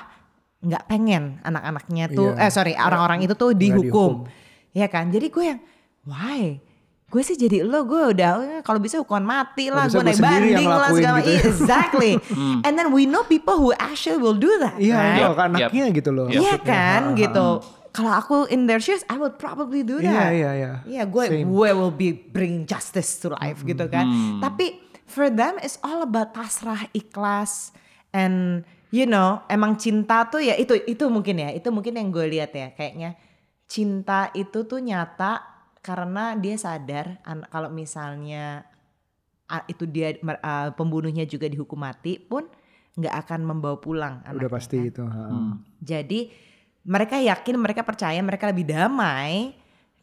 [0.60, 2.42] nggak pengen anak-anaknya tuh Iya.
[2.42, 3.86] eh sorry orang-orang itu tuh dihukum.
[3.86, 4.14] dihukum.
[4.74, 5.60] Ya kan jadi gue yang
[6.06, 6.62] why
[7.06, 10.26] gue sih jadi lo gue udah "Eh, kalau bisa hukuman mati lah gue naik gue
[10.26, 11.38] banding lah segala gitu ya.
[11.38, 12.12] Iya, exactly
[12.66, 15.14] and then we know people who actually will do that Iya, right?
[15.14, 16.26] iya, Yep, ke anaknya gitu loh.
[16.28, 16.36] Yep.
[16.36, 16.68] Iya maksudnya.
[16.68, 17.48] kan ha, gitu.
[17.90, 20.30] Kalau aku in their shoes, I would probably do Iya, that.
[20.30, 20.72] iya, iya.
[20.84, 21.48] Iya, gue Same.
[21.48, 24.04] gue will be bringing justice to life gitu kan.
[24.44, 24.76] Tapi
[25.08, 27.72] for them it's all about pasrah, ikhlas,
[28.12, 32.28] and you know, emang cinta tuh ya itu itu mungkin ya, itu mungkin yang gue
[32.28, 33.16] lihat ya, kayaknya
[33.64, 35.55] cinta itu tuh nyata
[35.86, 37.22] karena dia sadar
[37.54, 38.66] kalau misalnya
[39.70, 42.50] itu dia ah, pembunuhnya juga dihukum mati pun
[42.98, 44.90] nggak akan membawa pulang Udah anaknya pasti kan.
[44.90, 45.04] itu.
[45.06, 45.22] ha.
[45.86, 46.20] Jadi
[46.86, 49.54] mereka yakin, mereka percaya, mereka lebih damai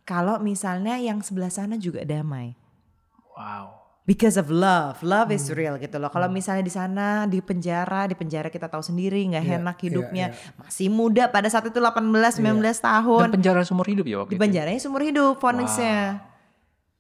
[0.06, 2.54] kalau misalnya yang sebelah sana juga damai.
[3.34, 3.81] Wow.
[4.02, 5.54] Because of love, love is Hmm.
[5.54, 6.10] real gitu loh.
[6.10, 9.84] Kalau misalnya di sana di penjara, di penjara kita tahu sendiri nggak Iya, enak iya,
[9.86, 10.58] hidupnya, iya.
[10.58, 12.42] masih muda pada saat itu 18 19
[12.74, 13.26] Dan tahun.
[13.30, 14.42] penjara seumur hidup ya waktu Di itu.
[14.42, 16.18] penjaranya seumur hidup vonisnya.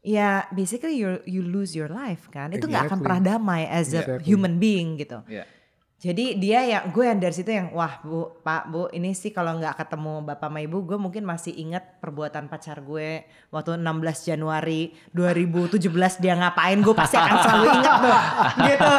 [0.00, 2.50] Ya, basically you you lose your life kan.
[2.50, 3.06] Itu nggak akan Exactly.
[3.06, 4.22] pernah damai as a Exactly.
[4.22, 5.22] human being gitu.
[5.26, 5.42] Iya.
[6.02, 9.54] Jadi dia yang gue yang dari situ yang wah bu pak bu ini sih kalau
[9.54, 13.22] nggak ketemu bapak sama ibu gue mungkin masih ingat perbuatan pacar gue
[13.54, 13.86] waktu 16
[14.26, 15.78] Januari 2017
[16.18, 18.18] dia ngapain gue pasti akan selalu ingat tuh.
[18.66, 18.92] Gitu.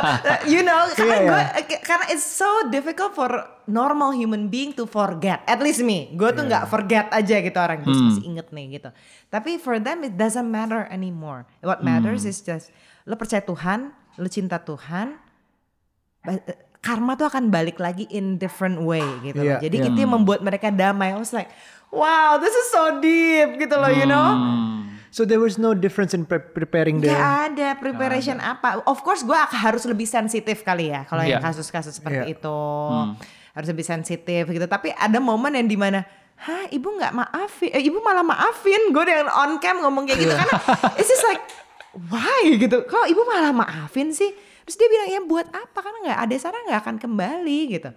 [0.47, 1.43] You know karena Iya, gue
[1.83, 3.27] karena it's so difficult for
[3.67, 6.07] normal human being to forget at least me.
[6.15, 8.95] Gue tuh nggak forget aja gitu orang gue masih inget nih gitu.
[9.27, 11.43] Tapi for them it doesn't matter anymore.
[11.59, 12.71] What matters is just
[13.03, 13.91] lo percaya Tuhan?
[14.15, 15.19] Lo cinta Tuhan?
[16.23, 19.55] Ba- karma tuh akan balik lagi in different way gitu loh.
[19.55, 19.87] Iya, Jadi iya.
[19.87, 21.15] itu yang membuat mereka damai.
[21.15, 21.47] I was like,
[21.89, 24.35] wow, this is so deep gitu loh, you know.
[25.07, 27.23] So there was no difference in pre- preparing the Gak
[27.55, 28.81] ada preparation apa.
[28.83, 31.47] Of course gue harus lebih sensitif kali ya kalau yang Iya.
[31.47, 32.35] kasus-kasus seperti Iya.
[32.35, 32.59] itu.
[33.53, 34.65] Harus lebih sensitif gitu.
[34.65, 39.03] Tapi ada momen yang di mana Hah ibu nggak maafin, eh, ibu malah maafin gue
[39.05, 40.43] dengan on cam ngomong kayak gitu Iya.
[40.43, 40.53] karena
[40.99, 41.39] it's just like
[42.11, 44.33] why gitu, kok ibu malah maafin sih?
[44.63, 47.89] Terus dia bilang ya buat apa karena nggak ada Sarah nggak akan kembali gitu.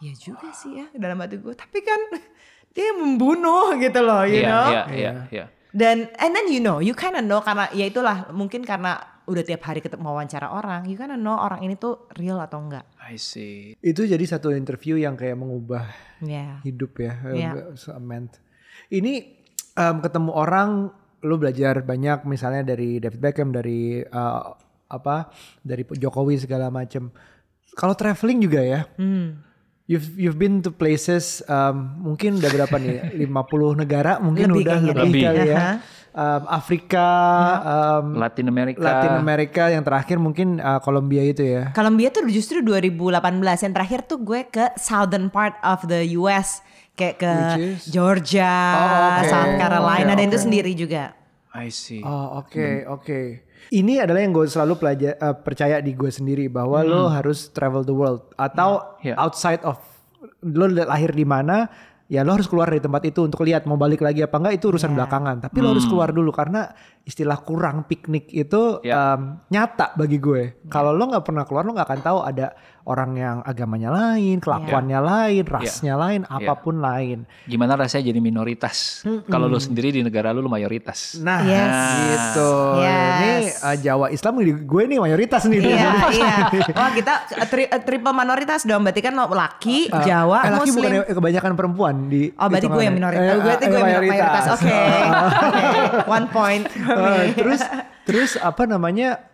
[0.00, 2.00] Ya juga sih ya dalam hati gue, tapi kan
[2.74, 4.66] dia membunuh gitu loh, you Iya, know.
[4.66, 5.44] iya, iya, iya.
[5.70, 9.62] Dan and then you know, you kinda know karena ya itulah mungkin karena udah tiap
[9.62, 12.82] hari ketemu wawancara orang, you kinda know orang ini tuh real atau enggak.
[12.98, 13.74] I see.
[13.78, 15.86] itu jadi satu interview yang kayak mengubah
[16.18, 16.58] Ya.
[16.60, 17.12] hidup ya.
[17.26, 17.50] Iya.
[17.70, 18.40] eh, meant.
[18.88, 19.12] Ini
[19.72, 24.42] em, ketemu orang lu belajar banyak misalnya dari David Beckham dari eh,
[24.90, 25.30] apa
[25.62, 27.08] dari Jokowi segala macem.
[27.72, 28.80] Kalau traveling juga ya.
[28.98, 29.38] Hmm.
[29.86, 34.78] You've you've been to places um, mungkin udah berapa nih 50 negara mungkin Lebih udah
[34.82, 35.22] lebih deh.
[35.24, 35.62] kali ya.
[36.10, 37.06] Um, Afrika,
[37.62, 38.82] um, Latin America.
[38.82, 41.70] Latin Amerika yang terakhir mungkin uh, Kolombia itu ya.
[41.70, 46.66] Kolombia tuh justru 2018 yang terakhir tuh gue ke southern part of the US
[46.98, 47.32] kayak ke?
[47.86, 49.30] Georgia, Oh, oke.
[49.30, 51.14] South Carolina Oke, dan itu sendiri juga.
[51.54, 52.02] I see.
[52.02, 53.46] Oh oke oke.
[53.68, 57.84] Ini adalah yang gue selalu pelajar eh, percaya di gue sendiri bahwa lo harus travel
[57.84, 59.16] the world atau Yeah.
[59.16, 59.80] outside of
[60.44, 61.68] lo lahir di mana
[62.10, 64.66] ya lo harus keluar dari tempat itu untuk lihat mau balik lagi apa enggak itu
[64.74, 65.46] urusan belakangan.
[65.46, 66.74] Tapi lo harus keluar dulu karena
[67.10, 69.18] istilah kurang piknik itu Yeah.
[69.18, 70.62] em, nyata bagi gue.
[70.66, 74.98] Kalau lo nggak pernah keluar lo nggak akan tahu ada orang yang agamanya lain, kelakuannya
[74.98, 77.28] lain, rasnya lain, apa pun lain.
[77.44, 79.02] Gimana rasanya jadi minoritas?
[79.26, 81.18] Kalau lu sendiri di negara lu lu mayoritas.
[81.18, 81.74] Nah, Yes.
[82.08, 82.50] gitu.
[82.78, 83.20] Yes.
[83.20, 85.60] Ini uh, Jawa Islam gue nih mayoritas nih.
[85.60, 86.34] iya, iya.
[86.72, 87.14] Wah kita
[87.46, 88.80] tri- eh, triple minoritas dong.
[88.80, 90.90] Berarti kan lo laki, Jawa, Eh, laki Muslim.
[91.04, 93.22] bukan kebanyakan perempuan di Oh berarti gue yang minoritas.
[93.24, 94.42] Eh, gue itu eh, gue yang mayoritas.
[94.50, 94.66] Oke.
[95.40, 95.68] Oke.
[96.08, 96.64] One point.
[97.00, 97.32] Me.
[97.32, 97.60] terus
[98.06, 99.26] terus apa namanya?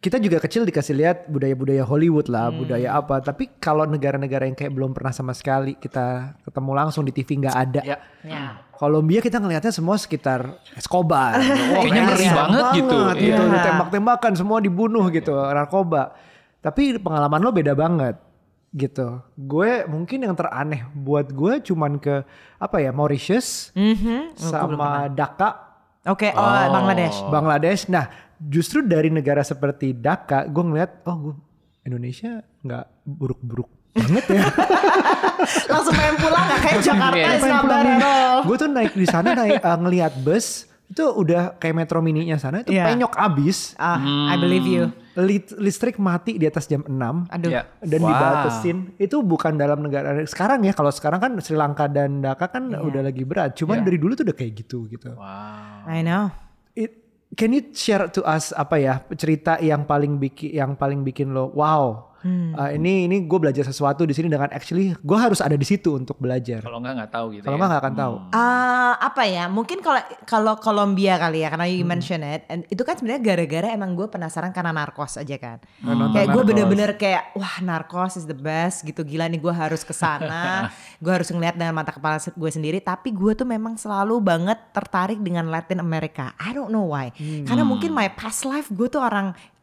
[0.00, 2.64] Kita juga kecil dikasih lihat budaya-budaya Hollywood lah, Hmm.
[2.64, 3.20] budaya apa.
[3.20, 7.52] Tapi kalau negara-negara yang kayak belum pernah sama sekali kita ketemu langsung di TV nggak
[7.54, 7.84] ada.
[7.84, 8.00] Ya.
[8.24, 8.64] Ya.
[8.72, 11.36] Kolombia kita ngelihatnya semua sekitar Escobar.
[11.36, 12.96] Wah, Kayaknya ngeri keren banget gitu.
[13.12, 13.28] gitu.
[13.28, 13.52] Iya.
[13.52, 16.16] Ditembak-tembakan semua dibunuh gitu, narkoba.
[16.58, 18.16] Tapi pengalaman lo beda banget
[18.72, 19.20] gitu.
[19.36, 22.24] Gue mungkin yang teraneh buat gue cuman ke
[22.56, 24.32] apa ya Mauritius Mhm.
[24.32, 25.69] sama Dhaka
[26.02, 27.16] Oke, oh, Bangladesh.
[27.26, 27.82] Bangladesh.
[27.86, 28.08] Nah,
[28.38, 31.34] justru dari negara seperti Dhaka, gue ngeliat, oh gue
[31.82, 34.44] Indonesia nggak buruk-buruk banget ya.
[35.72, 37.42] Langsung pengen pulang gak kayak Jakarta at
[38.00, 38.38] all.
[38.44, 42.60] gue tuh naik di sana naik eh, ngelihat bus itu udah kayak metro mininya sana
[42.60, 42.90] itu Iya.
[42.90, 43.72] penyok abis.
[43.76, 44.90] Ah, I believe you.
[45.12, 47.50] Lit- listrik mati di atas jam 6 Aduh.
[47.50, 47.66] Ya.
[47.80, 48.08] dan Wow.
[48.08, 52.68] dibatasin itu bukan dalam negara sekarang ya kalau sekarang kan Sri Lanka dan Dhaka kan
[52.68, 52.78] Iya.
[52.78, 53.84] udah lagi berat cuman Iya.
[53.84, 55.86] dari dulu tuh udah kayak gitu gitu Wow.
[55.86, 56.30] I know.
[56.72, 56.94] It-
[57.32, 61.50] can you share to us apa ya cerita yang paling bikin yang paling bikin lo
[61.50, 62.52] wow Hmm.
[62.52, 65.94] uh, ini ini gue belajar sesuatu di sini dengan actually gue harus ada di situ
[65.94, 67.60] untuk belajar Kalau nggak nggak tahu gitu kalau ya.
[67.60, 69.44] nggak nggak akan tahu Ah, apa ya?
[69.46, 71.74] Mungkin kalau kalau Kolombia kali ya, karena Hmm.
[71.74, 75.58] you mention it, and itu kan sebenarnya gara-gara emang gue penasaran karena narkos aja kan.
[75.80, 79.80] Nonton Kayak gue bener-bener kayak wah narkos is the best gitu gila nih gue harus
[79.80, 80.68] ke sana,
[81.02, 82.78] gue harus ngeliat dengan mata kepala gue sendiri.
[82.78, 86.34] Tapi gue tuh memang selalu banget tertarik dengan Latin America.
[86.36, 87.14] I don't know why.
[87.14, 87.46] Hmm.
[87.46, 89.59] Karena mungkin my past life gue tuh orang uh,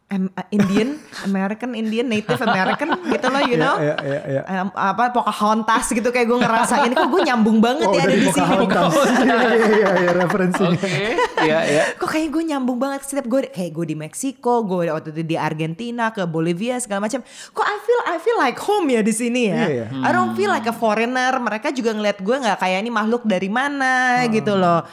[0.55, 0.95] Indian,
[1.27, 3.75] American Indian, Native American gitu loh, you know.
[3.75, 4.41] Iya, iya, iya.
[4.47, 8.15] Em, apa Pocahontas gitu kayak gue ngerasa ini kok gue nyambung banget Oh, ya ada
[8.15, 8.39] di sini.
[8.39, 8.95] Pocahontas.
[9.27, 10.79] Iya, iya, iya, iya, referensinya.
[10.79, 10.95] Oke,
[11.43, 11.83] iya iya.
[11.99, 15.35] Kok kayak gue nyambung banget setiap gue kayak gue di Meksiko, gue waktu itu di
[15.35, 17.19] Argentina, ke Bolivia segala macam.
[17.27, 19.67] Kok I feel I feel like home ya di sini ya.
[19.67, 19.85] Iya, iya.
[19.91, 21.35] I don't feel like a foreigner.
[21.35, 24.87] Mereka juga ngeliat gue nggak kayak ini makhluk dari mana gitu loh.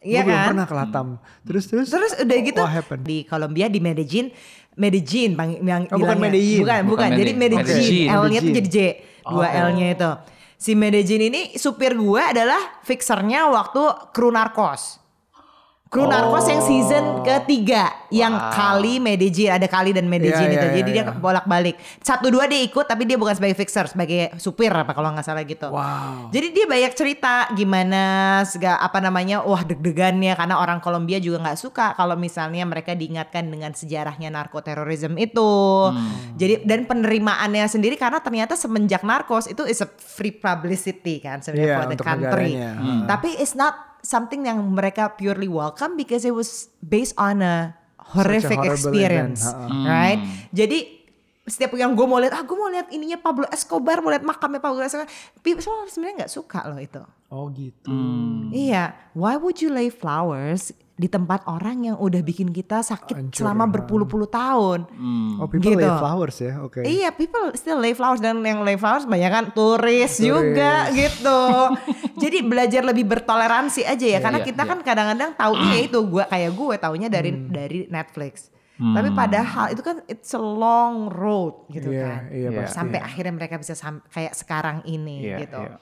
[0.00, 0.48] Iya Gue belum kan?
[0.48, 1.06] pernah ke Latam.
[1.44, 1.86] Terus terus.
[1.92, 2.62] Terus udah gitu
[3.04, 4.32] di Kolombia di Medellin,
[4.80, 6.16] Medellin bang yang Oh, bukan.
[6.16, 6.60] Medellin.
[6.64, 6.88] Bukan, bukan.
[6.88, 8.08] Bukan Jadi Medellin.
[8.08, 8.78] L-nya tuh jadi J.
[9.28, 9.60] Dua Oh.
[9.68, 10.10] L-nya itu.
[10.56, 13.80] Si Medellin ini supir gue adalah fixernya waktu
[14.12, 14.99] kru narkos.
[15.90, 20.76] Kru narkos yang season ketiga yang kali Medellin ada kali dan Medellin Iya, itu iya,
[20.78, 21.18] jadi iya, dia iya.
[21.18, 25.26] bolak-balik satu dua dia ikut tapi dia bukan sebagai fixer sebagai supir apa kalau nggak
[25.26, 26.30] salah gitu Wow.
[26.30, 28.02] jadi dia banyak cerita gimana
[28.46, 33.50] segala apa namanya wah deg-degannya karena orang Kolombia juga nggak suka kalau misalnya mereka diingatkan
[33.50, 35.90] dengan sejarahnya narkoterorisme itu.
[36.38, 41.66] Jadi dan penerimaannya sendiri karena ternyata semenjak narkos itu is a free publicity kan sebenarnya
[41.66, 42.50] Iya, for the country.
[42.54, 42.70] negaranya.
[42.78, 43.02] Hmm.
[43.10, 47.78] Tapi it's not something yang mereka purely welcome because it was based on a
[48.10, 49.86] horrific horrible experience, event, ha-ha.
[49.86, 50.20] right?
[50.50, 50.98] Jadi
[51.46, 54.58] setiap yang gue mau lihat, ah gue mau lihat ininya Pablo Escobar, mau lihat makamnya
[54.58, 55.06] Pablo Escobar.
[55.46, 57.02] People semua sebenarnya nggak suka loh itu.
[57.30, 57.90] Oh gitu.
[58.50, 63.40] Iya, why would you lay flowers di tempat orang yang udah bikin kita sakit Hancur,
[63.40, 64.84] selama berpuluh-puluh tahun?
[65.40, 65.80] Oh people Gitu.
[65.80, 66.60] lay flowers ya.
[66.60, 66.84] Oke.
[66.84, 71.40] Iya, people still lay flowers dan yang lay flowers banyak kan turis, juga gitu.
[72.22, 74.68] Jadi belajar lebih bertoleransi aja ya, karena iya, kita iya.
[74.68, 78.52] kan kadang-kadang taunya ya itu gua kayak gue taunya dari dari Netflix.
[78.76, 82.20] Tapi padahal itu kan it's a long road gitu Iya, kan.
[82.32, 82.64] iya Iya.
[82.64, 85.60] Sampai akhirnya mereka bisa sam- kayak sekarang ini Iya, gitu.
[85.60, 85.76] iya.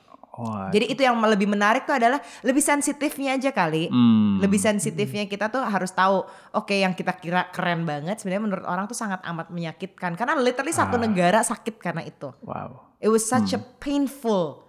[0.71, 3.91] Jadi itu yang lebih menarik tuh adalah lebih sensitifnya aja kali.
[3.91, 4.39] Hmm.
[4.39, 6.23] Lebih sensitifnya kita tuh harus tahu,
[6.55, 10.71] oke yang kita kira keren banget sebenarnya menurut orang tuh sangat amat menyakitkan karena literally
[10.71, 11.03] satu Ah.
[11.03, 12.31] negara sakit karena itu.
[12.43, 12.95] Wow.
[12.99, 14.67] It was such a painful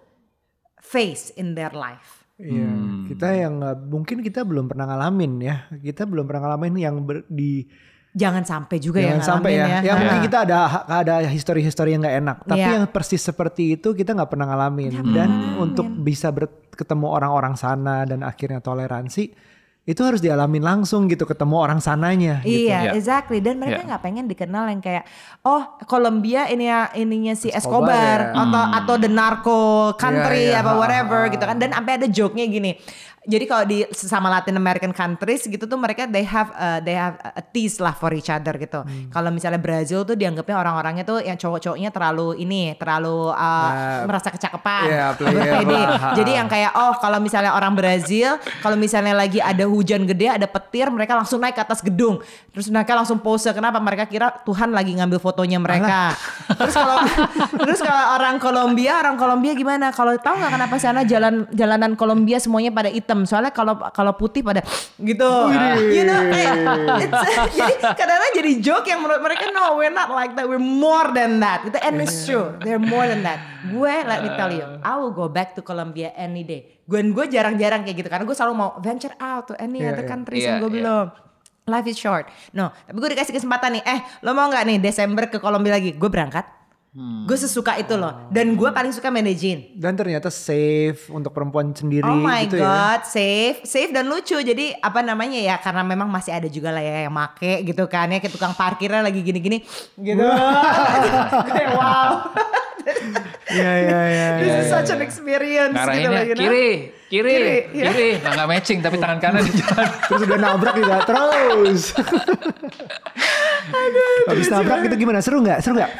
[0.78, 2.24] phase in their life.
[2.40, 3.04] Iya, Hmm.
[3.04, 3.60] kita yang
[3.92, 5.68] mungkin kita belum pernah ngalamin ya.
[5.76, 7.68] Kita belum pernah ngalamin yang ber, di
[8.10, 9.66] Jangan sampai juga jangan yang sampai ya.
[9.80, 12.74] Yang Nah, mungkin kita ada ada histori-histori yang nggak enak, tapi Iya.
[12.74, 14.92] yang persis seperti itu kita nggak pernah ngalamin.
[15.08, 19.30] Dan untuk bisa ber- ketemu orang-orang sana dan akhirnya toleransi
[19.82, 22.42] itu harus dialamin langsung gitu ketemu orang sananya.
[22.42, 22.66] gitu.
[22.66, 22.90] Iya, Iya.
[22.94, 23.38] exactly.
[23.38, 23.88] Dan mereka Iya.
[23.90, 25.04] nggak pengen dikenal yang kayak,
[25.42, 28.42] oh Kolombia ini ya ininya si Escobar Escobar, ya.
[28.42, 29.60] atau atau the narco
[29.94, 31.30] country Iya, iya, apa ha, whatever ha.
[31.30, 31.56] gitu kan.
[31.56, 32.74] Dan sampai ada joke-nya gini.
[33.28, 37.20] Jadi kalau di sesama Latin American countries gitu tuh mereka they have uh, they have
[37.20, 38.80] a tease lah for each other gitu.
[38.80, 39.12] Hmm.
[39.12, 44.32] Kalau misalnya Brazil tuh dianggapnya orang-orangnya tuh yang cowok-cowoknya terlalu ini, terlalu uh, Nah, merasa
[44.88, 45.80] iya, berpede.
[45.84, 46.08] lah, ha.
[46.16, 50.46] Jadi yang kayak oh kalau misalnya orang Brazil, kalau misalnya lagi ada hujan gede, ada
[50.48, 52.24] petir, mereka langsung naik ke atas gedung.
[52.56, 53.52] Terus mereka langsung pose.
[53.52, 53.78] Kenapa?
[53.78, 56.16] Mereka kira Tuhan lagi ngambil fotonya mereka.
[56.58, 56.96] terus kalau
[57.60, 59.92] terus kalau orang Kolombia, orang Kolombia gimana?
[59.92, 63.26] Kalau tahu nggak kenapa sana jalan jalanan Kolombia semuanya pada hitam?
[63.26, 64.62] Soalnya kalau kalau putih pada
[65.10, 65.26] gitu.
[65.90, 66.54] You know, kayak,
[67.02, 67.26] it's-
[67.58, 70.46] jadi kadang-kadang jadi joke yang menurut mereka no, we're not like that.
[70.46, 71.66] We're more than that.
[71.66, 71.78] Gitu.
[71.82, 72.54] And it's true.
[72.62, 73.42] They're more than that.
[73.66, 76.78] Gue let me tell you, I will go back to Colombia any day.
[76.86, 80.06] Gue gue jarang-jarang kayak gitu karena gue selalu mau venture out to any Iya, other
[80.06, 80.78] countries Iya, yang gue iya.
[80.78, 81.06] belum.
[81.70, 82.26] Life is short.
[82.50, 83.84] No, tapi gue dikasih kesempatan nih.
[83.86, 85.94] Eh, lo mau nggak nih Desember ke Kolombia lagi?
[85.94, 86.59] Gue berangkat.
[86.90, 88.26] Gue sesuka itu loh.
[88.34, 89.78] Dan gue paling suka Medellin.
[89.78, 92.66] Dan ternyata safe untuk perempuan sendiri Oh my gitu ya.
[92.66, 94.34] god, safe, safe dan lucu.
[94.34, 95.54] Jadi apa namanya ya?
[95.62, 99.06] Karena memang masih ada juga lah ya yang make gitu kan ya, kayak tukang parkirnya
[99.06, 99.62] lagi gini-gini,
[100.02, 100.18] gitu.
[101.54, 102.26] Kayak wow.
[103.50, 104.28] Iya iya iya.
[104.42, 104.62] This iya.
[104.66, 106.26] is such an experience gitu know?
[106.26, 108.22] kiri, kiri, Kiri, kiri, ya.
[108.22, 109.88] Nah, nggak matching tapi tangan kanan di jalan.
[110.10, 111.82] Terus udah nabrak juga terus.
[114.28, 115.18] Habis nabrak itu gimana?
[115.20, 115.58] Seru nggak?
[115.60, 115.92] Seru nggak?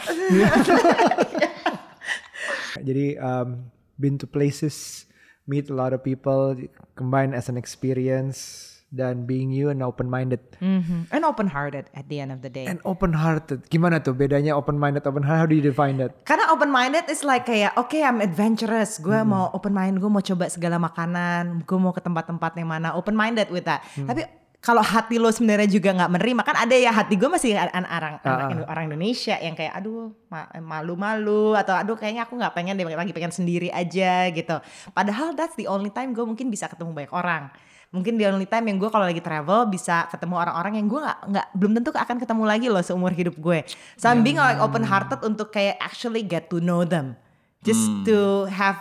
[2.87, 3.69] Jadi um,
[4.01, 5.05] been to places,
[5.45, 6.57] meet a lot of people,
[6.97, 10.43] combine as an experience dan being you and open minded.
[10.59, 11.07] Mhm.
[11.15, 12.67] And open hearted at the end of the day.
[12.67, 13.71] And open hearted.
[13.71, 15.39] Gimana tuh bedanya open minded open hearted?
[15.39, 16.27] How do you define that?
[16.27, 20.19] Karena open minded is like kayak oke I'm adventurous, gue mau open mind, gue mau
[20.19, 23.87] coba segala makanan, gue mau ke tempat-tempat yang mana open minded with that.
[23.95, 24.27] Tapi
[24.61, 27.89] kalau hati lo sebenarnya juga nggak menerima kan ada ya hati gue masih an- an-
[27.89, 28.15] orang
[28.53, 32.85] Indo- orang Indonesia yang kayak aduh ma- malu-malu atau aduh kayaknya aku nggak pengen deh
[32.85, 34.61] lagi pengen sendiri aja gitu.
[34.93, 37.49] Padahal that's the only time gue mungkin bisa ketemu banyak orang.
[37.91, 41.19] Mungkin the only time yang gue kalau lagi travel bisa ketemu orang-orang yang gue nggak
[41.27, 43.65] nggak belum tentu akan ketemu lagi loh seumur hidup gue.
[43.97, 47.17] So I'm being like open hearted untuk kayak actually get to know them,
[47.65, 48.77] just to have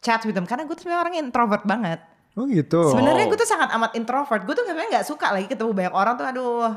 [0.00, 0.46] chat with them.
[0.46, 1.98] Karena gue tuh sebenarnya orang introvert banget.
[2.38, 2.94] Oh gitu.
[2.94, 4.46] Sebenarnya gue tuh sangat amat introvert.
[4.46, 6.26] Gue tuh sebenarnya nggak suka lagi ketemu banyak orang tuh.
[6.30, 6.70] Aduh,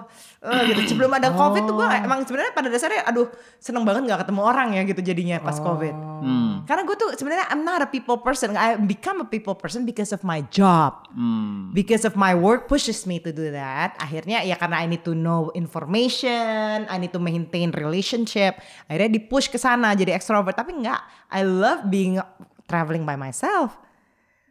[0.50, 0.82] eh, gitu.
[0.98, 3.30] Sebelum ada covid tuh gue emang sebenarnya pada dasarnya, aduh
[3.62, 5.94] seneng banget nggak ketemu orang ya gitu jadinya pas covid.
[5.94, 6.66] Hmm.
[6.66, 8.58] Karena gue tuh sebenarnya I'm not a people person.
[8.58, 11.06] I become a people person because of my job.
[11.14, 11.70] Hmm.
[11.70, 13.94] Because of my work pushes me to do that.
[14.02, 18.58] Akhirnya ya karena I need to know information, I need to maintain relationship.
[18.90, 20.58] Akhirnya di-push ke sana jadi extrovert.
[20.58, 22.18] Tapi enggak, I love being
[22.66, 23.83] traveling by myself.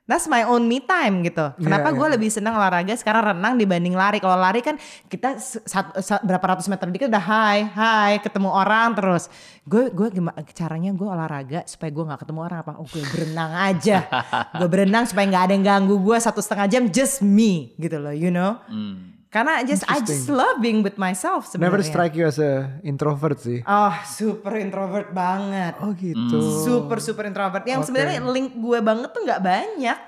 [0.02, 1.54] That's my own me time gitu.
[1.56, 2.12] Kenapa Iya, gue iya.
[2.12, 4.18] lebih senang olahraga sekarang renang dibanding lari.
[4.18, 4.74] Kalau lari kan
[5.06, 9.30] kita sat- sa- berapa ratus meter dikit udah hai, hai, ketemu orang terus.
[9.62, 12.72] Gue gue gimana caranya gue olahraga supaya gue nggak ketemu orang apa?
[12.76, 13.98] Oh gue berenang aja.
[14.58, 18.10] gue berenang supaya nggak ada yang ganggu gue satu setengah jam just me gitu loh,
[18.10, 18.58] you know.
[18.66, 19.11] Hmm.
[19.32, 21.72] Karena I just I just love being with myself sebenarnya.
[21.72, 23.64] Never strike you as a introvert sih.
[23.64, 25.72] Oh super introvert banget.
[25.80, 26.36] Oh gitu.
[26.60, 27.64] Super super introvert.
[27.64, 27.86] Yang Oke.
[27.88, 29.98] sebenarnya link gue banget tuh nggak banyak.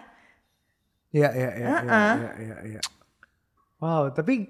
[1.08, 2.56] Iya iya iya iya iya iya.
[2.76, 2.80] iya.
[3.80, 4.44] Wow, tapi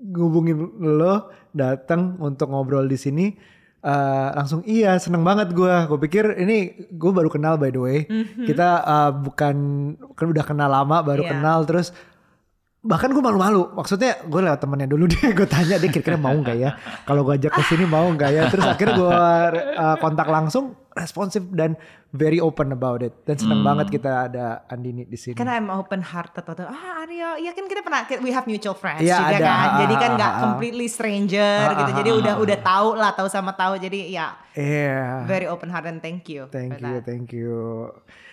[0.00, 3.36] ngubungin lo datang untuk ngobrol di sini
[3.84, 5.74] eh, langsung iya seneng banget gue.
[5.92, 8.08] Gue pikir ini gue baru kenal by the way.
[8.48, 9.56] Kita eh, bukan
[10.16, 11.36] kan udah kenal lama baru Iya.
[11.36, 11.92] kenal terus
[12.86, 16.56] bahkan gue malu-malu maksudnya gue lewat temennya dulu dia gue tanya dia kira-kira mau nggak
[16.56, 16.70] ya
[17.02, 19.10] kalau gue ajak ke sini mau nggak ya terus akhirnya gue
[19.74, 21.76] uh, kontak langsung responsif dan
[22.08, 26.00] very open about it dan seneng banget kita ada Andini di sini Kan I'm open
[26.00, 29.44] hearted atau ah Aryo, ya kan kita pernah we have mutual friends Iya, juga ada.
[29.44, 29.68] kan.
[29.84, 30.44] Jadi kan nggak Ah, ah, ah.
[30.48, 31.90] completely stranger gitu.
[32.00, 33.76] Jadi ah, udah ah, udah tahu lah, tahu sama tahu.
[33.76, 35.28] Jadi ya Iya.
[35.28, 36.48] very open hearted and thank you.
[36.48, 37.04] Thank you, that.
[37.04, 37.92] thank you.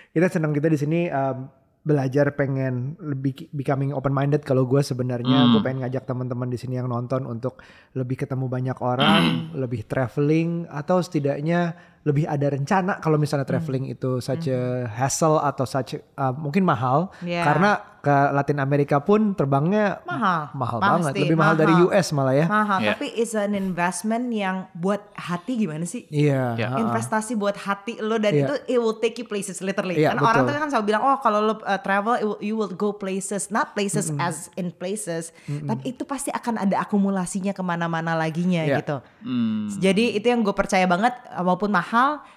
[0.10, 1.52] Kita senang kita di sini um,
[1.84, 4.42] belajar pengen lebih becoming open minded.
[4.48, 7.60] Kalau gue sebenarnya gue pengen ngajak teman-teman di sini yang nonton untuk
[7.94, 9.24] lebih ketemu banyak orang,
[9.62, 15.64] lebih traveling atau setidaknya lebih ada rencana kalau misalnya traveling itu such a hassle atau
[15.64, 17.44] such a- uh, mungkin mahal Yeah.
[17.44, 17.72] karena
[18.04, 20.52] ke Latin Amerika pun terbangnya Mahal.
[20.54, 21.88] mahal Pasti, banget, lebih mahal, dari mahal.
[21.88, 22.46] US malah ya.
[22.46, 22.90] Mahal, Iya.
[22.92, 26.04] tapi it's an investment yang buat hati gimana sih?
[26.10, 26.60] Iya.
[26.60, 26.68] Iya.
[26.68, 26.84] ha-ha.
[26.84, 28.44] investasi buat hati lo dan Iya.
[28.44, 29.96] itu it will take you places literally.
[29.96, 30.52] Karena orang betul.
[30.52, 33.48] tuh kan selalu bilang oh kalau lo uh, travel it will- you will go places,
[33.48, 35.32] not places as in places,
[35.64, 38.84] tapi itu pasti akan ada akumulasinya ke mana-mana laginya Iya.
[38.84, 39.00] gitu.
[39.24, 39.72] Hmm.
[39.74, 41.92] Jadi itu yang gue percaya banget walaupun mahal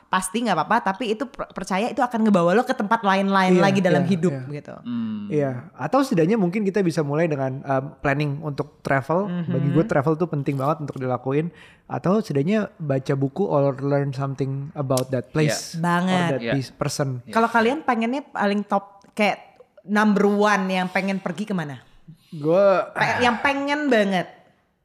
[0.06, 3.60] pasti nggak apa-apa tapi itu per- percaya itu akan ngebawa lo ke tempat lain-lain Iya,
[3.60, 4.48] lagi dalam iya, hidup iya.
[4.54, 4.74] gitu.
[4.78, 5.26] Hmm.
[5.26, 9.26] Iya, atau setidaknya mungkin kita bisa mulai dengan um, planning untuk travel.
[9.44, 11.50] Bagi gue travel tuh penting banget untuk dilakuin.
[11.84, 16.14] Atau setidaknya baca buku or learn something about that place Banget.
[16.14, 16.52] or that Iya.
[16.54, 17.08] pe- person.
[17.26, 21.82] Kalau kalian pengennya paling top kayak number one yang pengen pergi ke mana?
[22.28, 24.26] Gue Pe- yang pengen banget.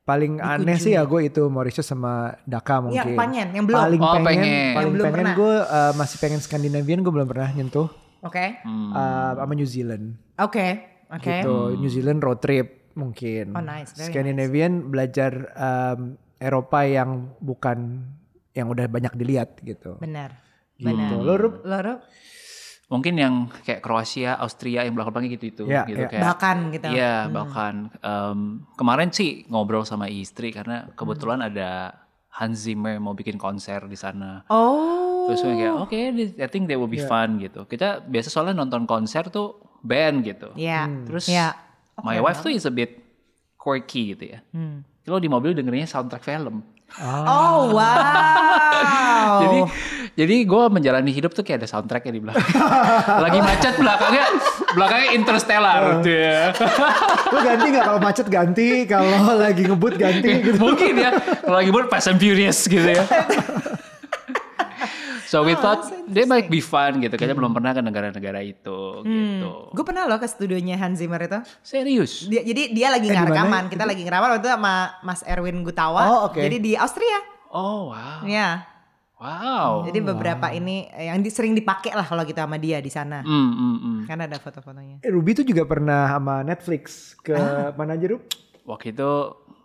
[0.02, 2.98] Paling aneh sih ya gue itu Mauritius sama Dhaka mungkin.
[2.98, 3.80] Yang pengen, yang belum.
[3.80, 4.50] Paling Oh, pengen, pengen.
[4.74, 5.36] paling Yang belum pengen pernah.
[5.38, 7.88] gue uh, masih pengen Scandinavian gue belum pernah nyentuh.
[8.22, 8.46] Oke.
[8.62, 8.92] Hmm.
[8.94, 10.06] Uh, sama New Zealand.
[10.38, 10.68] Oke.
[11.12, 11.44] Oke.
[11.44, 18.04] gitu New Zealand road trip mungkin Oh, nice, very Scandinavian belajar um, Eropa yang bukan
[18.52, 20.36] yang udah banyak dilihat gitu Benar.
[20.76, 21.20] gitu Benar.
[21.20, 21.56] lo Rup?
[21.64, 22.00] Lo?
[22.92, 26.10] Mungkin yang kayak Kroasia, Austria yang belakang-belakang gitu itu, Iya, gitu iya.
[26.12, 26.24] kayak.
[26.28, 26.86] Bahkan gitu.
[26.92, 28.40] Iya, bahkan em,
[28.76, 31.96] kemarin sih ngobrol sama istri karena kebetulan ada
[32.32, 34.44] Hans Zimmer mau bikin konser di sana.
[34.52, 35.32] Oh.
[35.32, 36.00] Terus gue kayak oke,
[36.36, 37.64] I think they will be fun gitu.
[37.64, 40.52] Kita biasa soalnya nonton konser tuh band gitu.
[40.60, 40.92] Iya.
[41.08, 41.56] Terus Iya.
[42.04, 43.00] my wife tuh is a bit
[43.56, 44.40] quirky gitu ya.
[44.52, 44.84] Hmm.
[45.08, 46.60] Lo di mobil dengerinnya soundtrack film.
[47.00, 49.40] Oh wow.
[49.44, 49.60] Jadi
[50.22, 52.46] jadi gue menjalani hidup tuh kayak ada soundtracknya di belakang.
[53.26, 54.26] Lagi macet belakangnya
[54.72, 56.54] belakangnya Interstellar gitu ya.
[57.28, 61.12] lo ganti nggak kalau macet ganti kalau lagi ngebut ganti gitu Mungkin ya
[61.42, 63.04] kalau lagi buat Fast and Furious gitu ya.
[65.26, 67.16] So we Oh, thought they might be fun gitu.
[67.16, 69.52] Kayaknya belum pernah ke negara-negara itu gitu.
[69.72, 71.40] Gue pernah loh ke studionya Hans Zimmer itu.
[71.64, 72.28] Serius?
[72.28, 73.64] Dia, jadi dia lagi Eh, nggak di mana rekaman.
[73.72, 76.04] Kita lagi ngerekaman waktu itu sama Mas Erwin Gutawa.
[76.06, 76.36] Oh, oke.
[76.38, 77.20] Jadi di Austria.
[77.48, 78.28] Oh wow.
[78.28, 78.68] Ya.
[79.22, 79.86] Wow.
[79.86, 83.22] Jadi beberapa ini eh, yang di- sering dipakai lah kalau kita sama dia di sana.
[83.22, 84.00] Hmm, hmm, hmm.
[84.10, 84.98] Karena ada foto-fotonya.
[85.00, 87.38] Eh, Ruby tuh juga pernah sama Netflix ke
[87.72, 88.26] mana aja Rub?
[88.64, 89.12] Waktu itu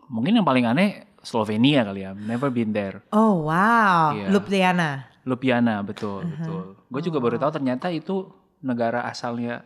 [0.06, 2.12] mungkin yang paling aneh Slovenia kali ya.
[2.12, 3.00] Never been there.
[3.10, 4.28] Oh wow, Iya.
[4.28, 4.90] Ljubljana.
[5.24, 6.36] Ljubljana betul Uh-huh.
[6.36, 6.62] betul.
[6.86, 8.28] Gue juga baru tahu ternyata itu
[8.60, 9.64] negara asalnya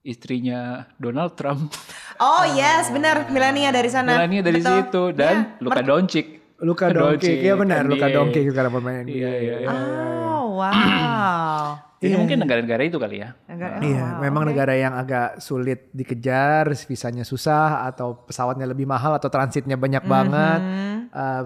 [0.00, 1.74] istrinya Donald Trump.
[2.16, 4.16] Oh yes, benar Melania dari sana.
[4.16, 4.72] Melania dari Betul.
[4.80, 5.60] situ dan Iya.
[5.60, 6.26] Luka Doncic.
[6.58, 8.14] Luka Doncic, iya benar Luka NBA.
[8.14, 9.12] Doncic sekarang pemain NBA.
[9.12, 9.68] Iya, iya, iya.
[9.68, 11.76] Oh wow.
[11.96, 13.32] Jadi mungkin negara-negara itu kali ya.
[13.46, 14.48] Agak- oh, Iya, wow, memang oke.
[14.52, 20.10] negara yang agak sulit dikejar, visanya susah atau pesawatnya lebih mahal atau transitnya banyak Mhm.
[20.10, 20.60] banget.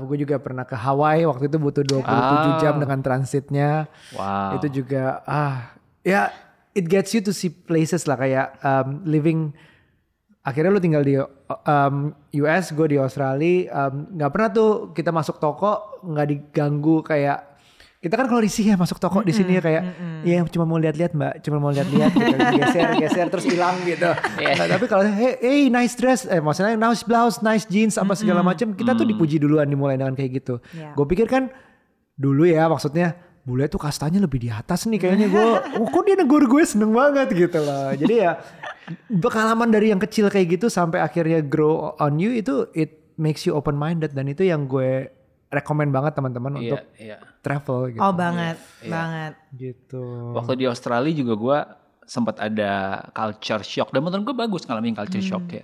[0.00, 2.02] gue juga pernah ke Hawaii waktu itu butuh 27
[2.50, 2.58] Ah.
[2.58, 3.86] jam dengan transitnya.
[4.10, 4.58] Wow.
[4.58, 6.34] Itu juga ah ya
[6.72, 9.54] it gets you to see places lah kayak um, living
[10.50, 12.10] akhirnya lu tinggal di um,
[12.42, 17.50] US, gue di Australia, um, nggak pernah tuh kita masuk toko nggak diganggu kayak
[18.00, 19.82] kita kan kalau risih ya masuk toko di sini ya kayak
[20.24, 24.08] ya cuma mau lihat-lihat mbak, cuma mau lihat-lihat gitu, geser geser terus hilang gitu.
[24.40, 28.40] Nah, tapi kalau hey, hey nice dress, eh maksudnya nice blouse, nice jeans apa segala
[28.40, 30.64] macam, kita tuh dipuji duluan dimulai dengan kayak gitu.
[30.72, 30.96] Iya.
[30.96, 31.52] Gue pikir kan
[32.16, 35.46] dulu ya maksudnya bule tuh kastanya lebih di atas nih kayaknya gue
[35.80, 38.30] oh, kok dia negur gue seneng banget gitu loh jadi ya
[39.12, 43.52] pengalaman dari yang kecil kayak gitu sampai akhirnya grow on you itu it makes you
[43.52, 45.10] open minded dan itu yang gue
[45.48, 47.16] rekomend banget teman-teman Iya, untuk iya.
[47.40, 49.34] travel gitu Oh banget, banget.
[49.52, 51.58] gitu Waktu di Australia juga gue
[52.04, 52.72] sempat ada
[53.10, 55.62] culture shock dan menurut gue bagus ngalamin culture shock ya.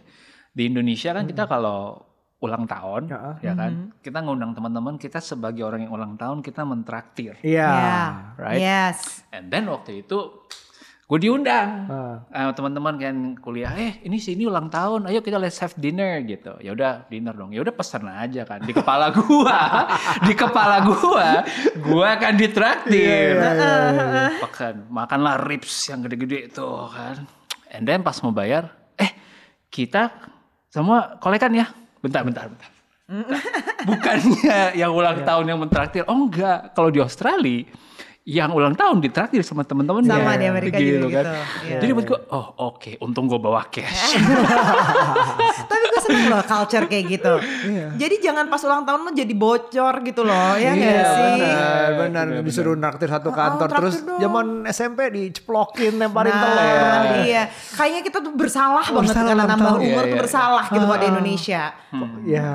[0.51, 2.03] Di Indonesia kan kita kalau
[2.37, 3.33] ulang tahun Ya.
[3.41, 7.35] ya kan, kita ngundang teman-teman kita sebagai orang yang ulang tahun kita mentraktir.
[7.41, 8.03] iya Ya.
[8.37, 8.61] right?
[8.61, 9.25] Yes.
[9.31, 10.45] And then waktu itu
[11.07, 11.87] gue diundang.
[12.35, 16.59] Eh, teman-teman kan kuliah eh ini sini ulang tahun ayo kita let's have dinner gitu.
[16.59, 17.55] Ya udah dinner dong.
[17.55, 19.87] Ya udah pesan aja kan di kepala gua.
[20.27, 21.47] Di kepala gua
[21.79, 23.39] gua akan ditraktir.
[24.43, 27.23] Makan makanlah ribs yang gede-gede itu kan.
[27.71, 29.15] And then pas mau bayar eh
[29.71, 30.11] kita
[30.75, 31.71] semua kolekan ya?
[32.03, 32.71] Bentar bentar bentar.
[33.87, 36.75] Bukannya yang ulang tahun yang mentraktir oh enggak.
[36.75, 37.63] Kalau di Australia
[38.27, 41.31] yang ulang tahun ditraktir sama teman-temannya Sama di Amerika juga gitu,
[41.63, 41.79] iya.
[41.79, 44.19] jadi buat gue oh oke untung gue bawa cash
[45.69, 47.35] Tapi gue seneng loh culture kayak gitu.
[47.97, 51.39] Jadi jangan pas ulang tahun lo jadi bocor gitu loh, ya nggak Iya sih?
[51.39, 54.19] benar, benar disuruh naktir satu kantor traktir terus dong.
[54.21, 57.23] zaman SMP diceplokin lemparin Nah, telur.
[57.23, 57.43] iya.
[57.73, 59.81] Kayaknya kita tuh bersalah banget Bersalah karena nambah tahun.
[59.81, 60.21] umur Iya, tuh iya.
[60.21, 61.63] bersalah gitu buat di Indonesia.
[62.25, 62.47] Ya.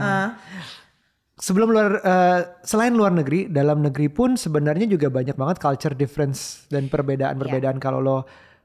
[1.41, 1.43] Ah.
[1.43, 6.69] Sebelum luar eh, selain luar negeri, dalam negeri pun sebenarnya juga banyak banget culture difference
[6.69, 7.83] dan perbedaan-perbedaan Iya.
[7.83, 8.17] kalau lo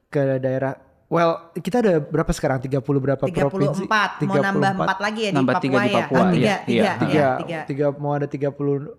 [0.07, 2.59] ke daerah Well, kita ada berapa sekarang?
[2.59, 3.83] 30 berapa 34, provinsi?
[4.27, 5.97] mau nambah 4 lagi ya di Nambah Papua tiga di ya.
[5.97, 6.93] Papua, Ah, tiga, iya, tiga, iya.
[6.99, 7.59] tiga, ya, tiga.
[7.64, 8.91] tiga mau ada 37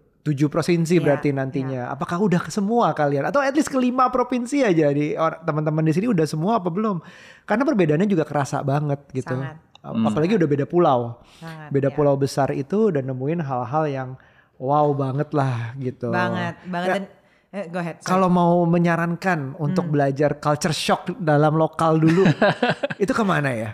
[0.47, 1.81] provinsi Iya, berarti nantinya.
[1.89, 5.83] Apakah udah ke semua kalian atau at least ke lima provinsi aja di or- teman-teman
[5.83, 7.03] di sini udah semua apa belum?
[7.43, 9.35] Karena perbedaannya juga kerasa banget gitu.
[9.35, 9.59] Sangat.
[9.93, 11.21] Apalagi udah beda pulau.
[11.39, 11.95] Sangat, beda iya.
[11.95, 14.09] pulau besar itu dan nemuin hal-hal yang
[14.57, 16.09] wow banget lah gitu.
[16.09, 17.07] Banget, banget
[17.47, 18.03] Ya, eh, go ahead.
[18.03, 18.11] sorry.
[18.11, 22.27] kalau mau menyarankan untuk belajar culture shock dalam lokal dulu,
[23.03, 23.71] itu ke mana ya?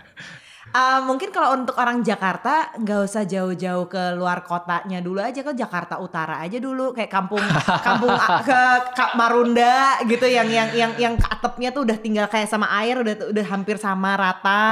[0.74, 5.54] Ah, mungkin kalau untuk orang Jakarta nggak usah jauh-jauh ke luar kotanya dulu aja ke
[5.54, 7.38] Jakarta Utara aja dulu kayak kampung
[7.86, 8.60] kampung a- ke
[8.90, 13.30] Ka- Marunda gitu yang yang yang yang atapnya tuh udah tinggal kayak sama air udah
[13.30, 14.66] udah hampir sama rata.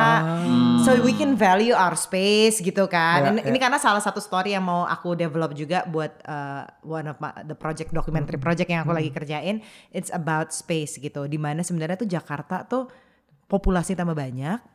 [0.83, 3.23] So we can value our space gitu kan.
[3.23, 3.55] Ya, ini, ya.
[3.55, 7.47] ini karena salah satu story yang mau aku develop juga buat uh, one of my,
[7.47, 9.63] the project documentary project yang aku lagi kerjain.
[9.95, 11.31] It's about space gitu.
[11.31, 12.91] Di mana sebenarnya tuh Jakarta tuh
[13.47, 14.72] populasi tambah banyak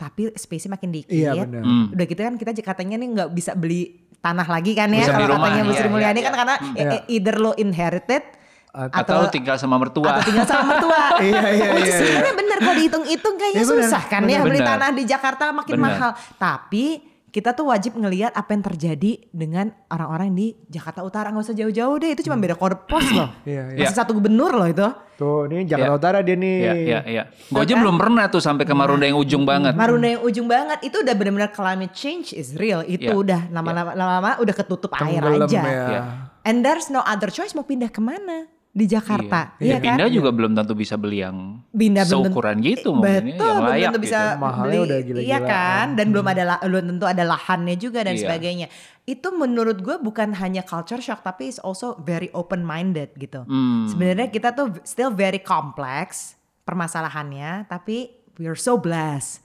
[0.00, 1.12] tapi space-nya makin dikit.
[1.12, 1.60] Iya, benar.
[1.60, 1.92] Hmm.
[1.92, 5.36] Udah gitu kan kita katanya nih nggak bisa beli tanah lagi kan ya beli kalau
[5.40, 6.80] katanya Bu Sri iya, Mulyani iya, kan karena Iya.
[6.80, 8.24] e- e- either lo inherited
[8.70, 11.02] atau, tinggal sama mertua atau tinggal sama mertua.
[11.26, 11.96] Iya, iya, iya, iya.
[11.98, 14.46] sebenarnya bener kalau dihitung-hitung kayaknya Iya, bener, susah kan ya bener.
[14.46, 14.70] beli Bener.
[14.72, 15.86] tanah di Jakarta makin Bener.
[15.90, 16.10] mahal.
[16.38, 16.84] Tapi
[17.30, 21.96] kita tuh wajib ngelihat apa yang terjadi dengan orang-orang di Jakarta Utara nggak usah jauh-jauh
[21.96, 23.30] deh itu cuma beda kode pos loh.
[23.46, 23.86] Iya, iya.
[23.86, 24.82] Masih satu gubernur loh itu.
[25.14, 25.96] Tuh, ini Jakarta Iya.
[25.96, 26.56] Utara dia nih.
[26.58, 27.22] Iya, iya, iya.
[27.46, 29.72] Gue aja belum pernah tuh sampai ke Marunda yang ujung banget.
[29.72, 32.82] Marunda yang ujung banget itu udah benar-benar climate change is real.
[32.82, 33.14] Itu Iya.
[33.14, 35.54] udah lama-lama lama-lama udah ketutup air Tenggelam aja.
[35.56, 35.62] ya.
[35.62, 36.00] Iya.
[36.42, 38.48] And there's no other choice mau pindah ke mana?
[38.70, 39.58] Di Jakarta.
[39.58, 39.84] Iya, Iya, kan?
[39.98, 43.42] pindah juga belum tentu bisa beli yang Pindah belum tentu- seukuran gitu mungkin ya, Betul,
[43.42, 44.38] yang belum layak tentu bisa gitu.
[44.38, 45.26] Mahalnya beli, udah gila-gilaan.
[45.26, 48.22] iya kan, dan belum ada belum tentu ada lahannya juga dan Iya.
[48.22, 48.66] sebagainya.
[49.04, 53.42] Itu menurut gue bukan hanya culture shock, tapi it's also very open minded gitu.
[53.42, 53.90] Hmm.
[53.90, 58.06] Sebenarnya kita tuh still very complex permasalahannya, tapi
[58.36, 59.42] we're so blessed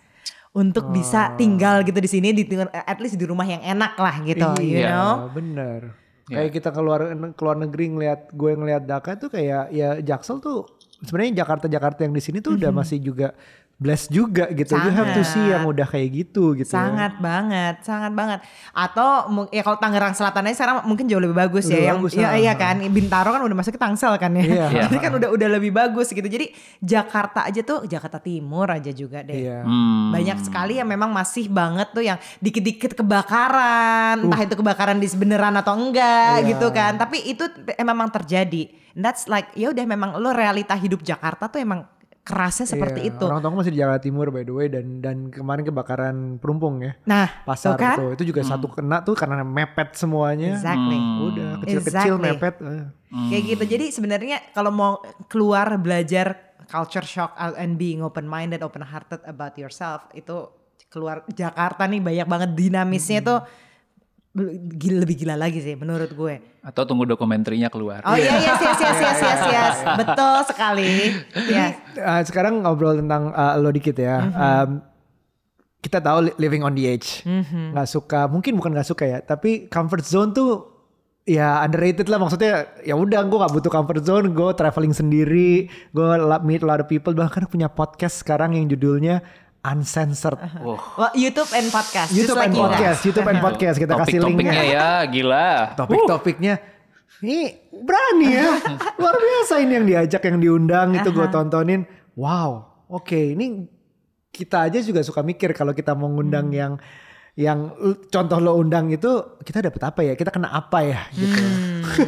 [0.52, 1.36] untuk bisa Oh.
[1.36, 4.88] tinggal gitu di sini, di at least di rumah yang enak lah gitu, you Iya.
[4.88, 5.12] know.
[5.28, 6.05] bener.
[6.26, 6.42] Ya.
[6.42, 7.06] Kayak kita keluar
[7.38, 10.66] keluar negeri ngeliat gue ngeliat Dhaka tuh kayak ya Jaksel tuh
[11.06, 13.38] sebenarnya Jakarta Jakarta yang di sini tuh udah masih juga
[13.76, 14.72] blessed juga gitu.
[14.72, 16.72] You have to see yang udah kayak gitu gitu.
[16.72, 16.80] ya.
[16.80, 18.40] Sangat banget, sangat banget.
[18.72, 21.84] Atau ya kalau Tangerang Selatan aja sekarang mungkin jauh lebih bagus Lebih ya.
[21.92, 22.40] Yang bagus, ya, ah.
[22.40, 24.44] iya kan, Bintaro kan udah masuk ke Tangsel kan ya.
[24.48, 24.66] Iya.
[24.88, 26.24] Jadi kan udah udah lebih bagus gitu.
[26.24, 29.44] Jadi Jakarta aja tuh Jakarta Timur aja juga deh.
[29.44, 29.68] Iya.
[29.68, 30.16] Hmm.
[30.16, 35.56] Banyak sekali yang memang masih banget tuh yang dikit-dikit kebakaran, entah itu kebakaran di beneran
[35.60, 35.92] atau Uh.
[35.92, 36.48] enggak Iya.
[36.56, 36.96] gitu kan.
[36.96, 37.44] Tapi itu
[37.84, 38.72] memang terjadi.
[38.96, 41.84] That's like ya udah memang lo realita hidup Jakarta tuh emang
[42.26, 43.24] kerasnya seperti Iya, itu.
[43.24, 46.98] Orang tua masih di Jakarta Timur by the way dan dan kemarin kebakaran perumpung ya.
[47.06, 47.98] Nah, Pasar tuh kan?
[48.02, 48.10] tuh.
[48.18, 50.58] Itu juga satu kena tuh karena mepet semuanya.
[50.58, 50.98] Exactly.
[50.98, 52.26] Udah kecil-kecil Exactly.
[52.34, 52.56] mepet.
[52.66, 52.86] eh.
[53.30, 53.64] Kayak gitu.
[53.78, 54.94] Jadi sebenarnya kalau mau
[55.30, 60.50] keluar belajar culture shock and being open minded, open hearted about yourself itu
[60.90, 63.40] keluar Jakarta nih banyak banget dinamisnya tuh
[64.76, 66.36] gila, lebih gila lagi sih menurut gue.
[66.60, 68.04] Atau tunggu dokumenterinya keluar.
[68.04, 70.92] Oh iya yes yes yes yes yes yes betul sekali.
[71.48, 71.80] Yes.
[71.96, 74.28] Uh, sekarang ngobrol tentang uh, lo dikit ya.
[74.28, 74.44] Mm-hmm.
[74.44, 74.70] Um,
[75.80, 77.24] kita tahu li- living on the edge.
[77.24, 77.72] Mm-hmm.
[77.72, 80.76] Nggak suka, mungkin bukan nggak suka ya, tapi comfort zone tuh
[81.26, 86.06] ya underrated lah maksudnya ya udah gue gak butuh comfort zone gue traveling sendiri gue
[86.46, 89.26] meet a lot of people bahkan punya podcast sekarang yang judulnya
[89.66, 90.38] uncensored.
[90.62, 92.10] Wah, Well, YouTube and podcast.
[92.10, 92.72] just YouTube like and you guys.
[92.72, 93.76] podcast YouTube and podcast.
[93.76, 94.78] Kita kasih topik-topiknya linknya.
[94.78, 95.50] ya gila.
[95.74, 96.54] topik-topiknya
[97.18, 97.38] ini
[97.72, 98.50] berani ya.
[99.02, 101.82] Luar biasa ini yang diajak yang diundang itu gue tontonin.
[102.14, 103.34] Wow oke.
[103.34, 103.66] Ini
[104.30, 106.56] kita aja juga suka mikir kalau kita mau ngundang Hmm.
[106.56, 106.74] yang
[107.36, 107.60] yang
[108.08, 110.14] contoh lo undang itu kita dapat apa ya?
[110.14, 111.00] Kita kena apa ya?
[111.12, 111.36] Gitu.
[111.36, 111.84] Hmm.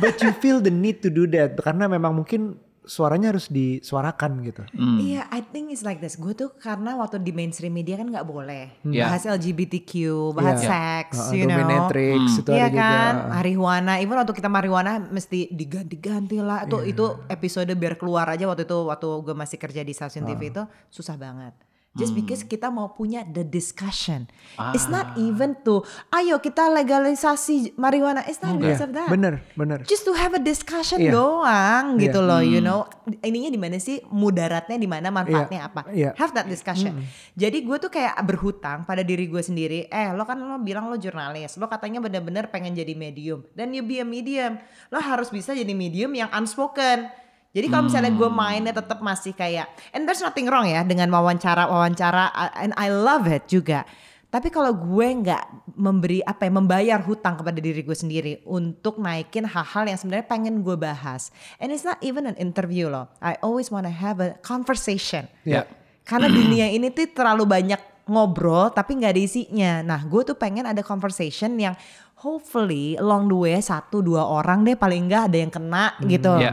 [0.00, 1.56] but you feel the need to do that.
[1.56, 4.98] Karena memang mungkin suaranya harus disuarakan gitu Hmm.
[4.98, 6.14] Iya, I think it's like this.
[6.14, 9.08] Gue tuh karena waktu di mainstream media kan nggak boleh Iya.
[9.08, 9.92] bahas LGBTQ,
[10.32, 10.68] bahas Iya.
[10.68, 11.56] seks, Uh, you know.
[11.56, 13.92] dominatrix itu Iya ada kan, juga marijuana.
[13.98, 16.64] Even waktu kita marijuana mesti diganti-ganti lah.
[16.64, 16.90] Itu Iya.
[16.90, 20.28] itu episode biar keluar aja waktu itu waktu gue masih kerja di stasiun Ah.
[20.30, 21.54] TV itu susah banget.
[21.94, 24.26] Just because kita mau punya the discussion.
[24.74, 24.94] It's Ah.
[24.98, 28.26] not even to, ayo kita legalisasi marijuana.
[28.26, 29.06] It's not because of that.
[29.06, 31.14] bener bener Just to have a discussion Iya.
[31.14, 32.26] doang gitu Iya.
[32.26, 32.90] loh, you know.
[33.22, 34.02] Ininya di mana sih?
[34.10, 35.86] Mudaratnya di mana, manfaatnya apa?
[35.88, 36.18] Iya.
[36.18, 36.98] Have that discussion.
[37.38, 39.86] Jadi gue tuh kayak berhutang pada diri gue sendiri.
[39.86, 43.46] Eh, lo kan lo bilang lo jurnalis, lo katanya bener-bener pengen jadi medium.
[43.54, 44.58] Dan you be a medium.
[44.90, 47.06] Lo harus bisa jadi medium yang unspoken.
[47.54, 51.70] Jadi kalau misalnya gue mainnya tetap masih kayak, and there's nothing wrong ya dengan wawancara
[51.70, 53.86] wawancara, uh, and I love it juga.
[54.26, 59.46] Tapi kalau gue nggak memberi apa ya, membayar hutang kepada diri gue sendiri untuk naikin
[59.46, 61.30] hal-hal yang sebenarnya pengen gue bahas,
[61.62, 63.06] and it's not even an interview loh.
[63.22, 65.30] I always wanna have a conversation.
[65.46, 65.70] Ya.
[66.02, 67.78] Karena dunia ini tuh terlalu banyak
[68.10, 69.72] ngobrol tapi nggak ada isinya.
[69.86, 71.78] Nah, gue tuh pengen ada conversation yang
[72.18, 76.34] hopefully along the way satu dua orang deh paling nggak ada yang kena gitu.
[76.42, 76.52] Ya.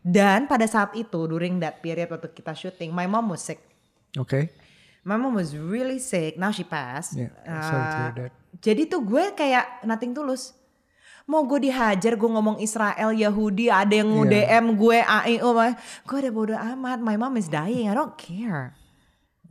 [0.00, 3.60] Dan pada saat itu during that period waktu kita syuting, my mom was sick.
[4.14, 4.48] oke
[5.00, 6.36] My mom was really sick.
[6.36, 7.16] Now she passed.
[7.16, 8.32] Yeah, sorry to hear Uh, that.
[8.60, 10.52] Jadi tuh gue kayak nothing tulus.
[11.24, 14.60] Mau gue dihajar, gue ngomong Israel, Yahudi, ada yang Iya.
[14.60, 15.56] DM gue, AIO,
[16.04, 16.98] gue udah bodo amat.
[16.98, 18.76] My mom is dying, I don't care.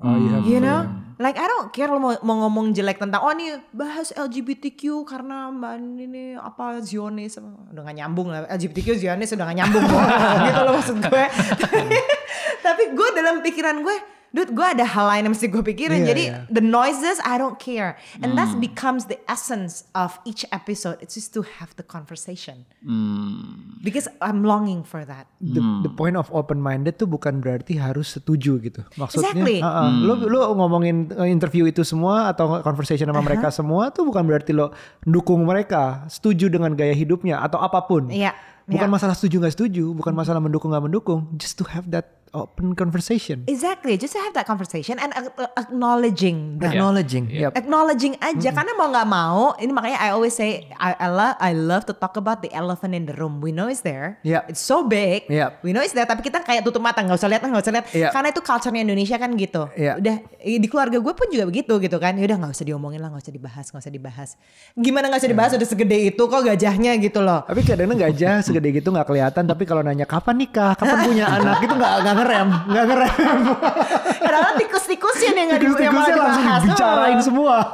[0.03, 0.87] Oh you have You know,
[1.19, 5.51] like I don't care lo mau, mau ngomong jelek tentang oh nih bahas LGBTQ karena
[5.51, 9.83] mbak ini apa Zionis udah gak nyambung lah LGBTQ Zionis udah gak nyambung.
[10.47, 11.25] Gitu loh maksud gue.
[11.59, 11.97] tapi,
[12.65, 13.95] tapi gue dalam pikiran gue,
[14.29, 16.03] dude gue ada hal lain yang mesti gue pikirin.
[16.03, 16.39] Iya, Jadi iya.
[16.47, 21.01] the noises I don't care, and that becomes the essence of each episode.
[21.01, 23.75] It's just to have the conversation Hmm.
[23.83, 25.27] because I'm longing for that.
[25.39, 28.81] the, the point of open minded tuh bukan berarti harus setuju gitu.
[28.95, 29.57] Maksudnya, Exactly.
[29.59, 34.23] uh-uh, lo lo ngomongin uh, interview itu semua atau conversation sama mereka semua tuh bukan
[34.23, 34.71] berarti lo
[35.03, 38.11] dukung mereka, setuju dengan gaya hidupnya atau apa pun.
[38.11, 38.35] Iya,
[38.69, 38.93] Bukan iya.
[38.93, 43.43] masalah setuju nggak setuju, bukan masalah mendukung nggak mendukung, just to have that open conversation.
[43.45, 46.71] Exactly, just to have that conversation and ac- acknowledging them.
[46.71, 47.25] Acknowledging.
[47.27, 47.55] Yep.
[47.55, 51.51] Acknowledging aja karena mau nggak mau ini makanya I always say I, I love I
[51.51, 54.51] love to talk about the elephant in the room we know it's there Yep.
[54.51, 55.61] it's so big Yep.
[55.61, 57.85] we know it's there tapi kita kayak tutup mata nggak usah lihat nggak usah lihat
[57.89, 58.11] Yep.
[58.11, 59.95] karena itu culture-nya Indonesia kan gitu Yep.
[59.99, 63.09] udah di keluarga gue pun juga begitu gitu kan ya udah nggak usah diomongin lah
[63.09, 64.29] nggak usah dibahas nggak usak dibahas
[64.73, 68.69] gimana nggak usah dibahas udah segede itu kok gajahnya gitu loh Tapi kadang-kadang gajah segede
[68.71, 69.43] gitu nggak kelihatan.
[69.43, 73.39] Tapi kalau nanya kapan nikah, kapan punya anak itu nggak nggak ngerem, nggak ngerem.
[74.23, 77.55] kadang-kadang tikus-tikusnya yang nggak malah Tikus-tikusnya langsung dibahas dibicarain semua.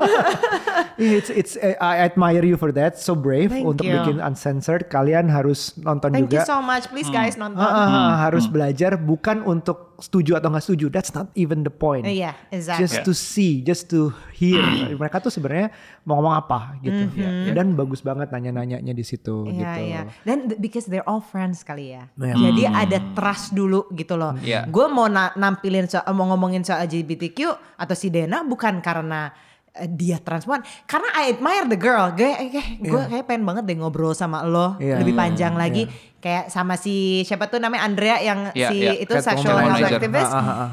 [0.95, 2.95] Yeah, it's it's I admire you for that.
[2.95, 3.99] So brave Thank untuk you.
[3.99, 4.87] bikin uncensored.
[4.87, 6.47] Kalian harus nonton thank you juga.
[6.47, 10.63] so much please guys nonton Ah, ah, ah, harus belajar bukan untuk setuju atau nggak
[10.63, 10.85] setuju.
[10.87, 12.07] That's not even the point.
[12.07, 12.87] Iya, exactly.
[12.87, 14.63] Just to see, just to hear.
[15.03, 15.75] Mereka tuh sebenarnya
[16.07, 17.11] mau ngomong apa gitu.
[17.51, 19.79] Dan bagus banget nanya-nanyanya di situ Iya gitu.
[19.83, 20.01] iya.
[20.23, 22.07] Dan because they're all friends kali ya.
[22.15, 22.35] Iya.
[22.39, 24.34] Jadi ada trust dulu gitu loh.
[24.37, 24.65] Iya.
[24.65, 27.39] Gue mau na- nampilin soal mau ngomongin soal LGBTQ
[27.75, 29.29] atau si Dena bukan karena
[29.71, 32.07] eh, dia transpuan, karena I admire the girl.
[32.11, 32.31] Gue
[32.79, 34.99] gue kayak pengen banget deh ngobrol sama lo Iya.
[34.99, 35.83] lebih Iya, panjang lagi.
[36.17, 38.91] Kayak sama si siapa tuh namanya Andrea yang Iya, si iya.
[38.97, 40.31] itu Cat sexual health activist.
[40.31, 40.69] Ah, ah, ah.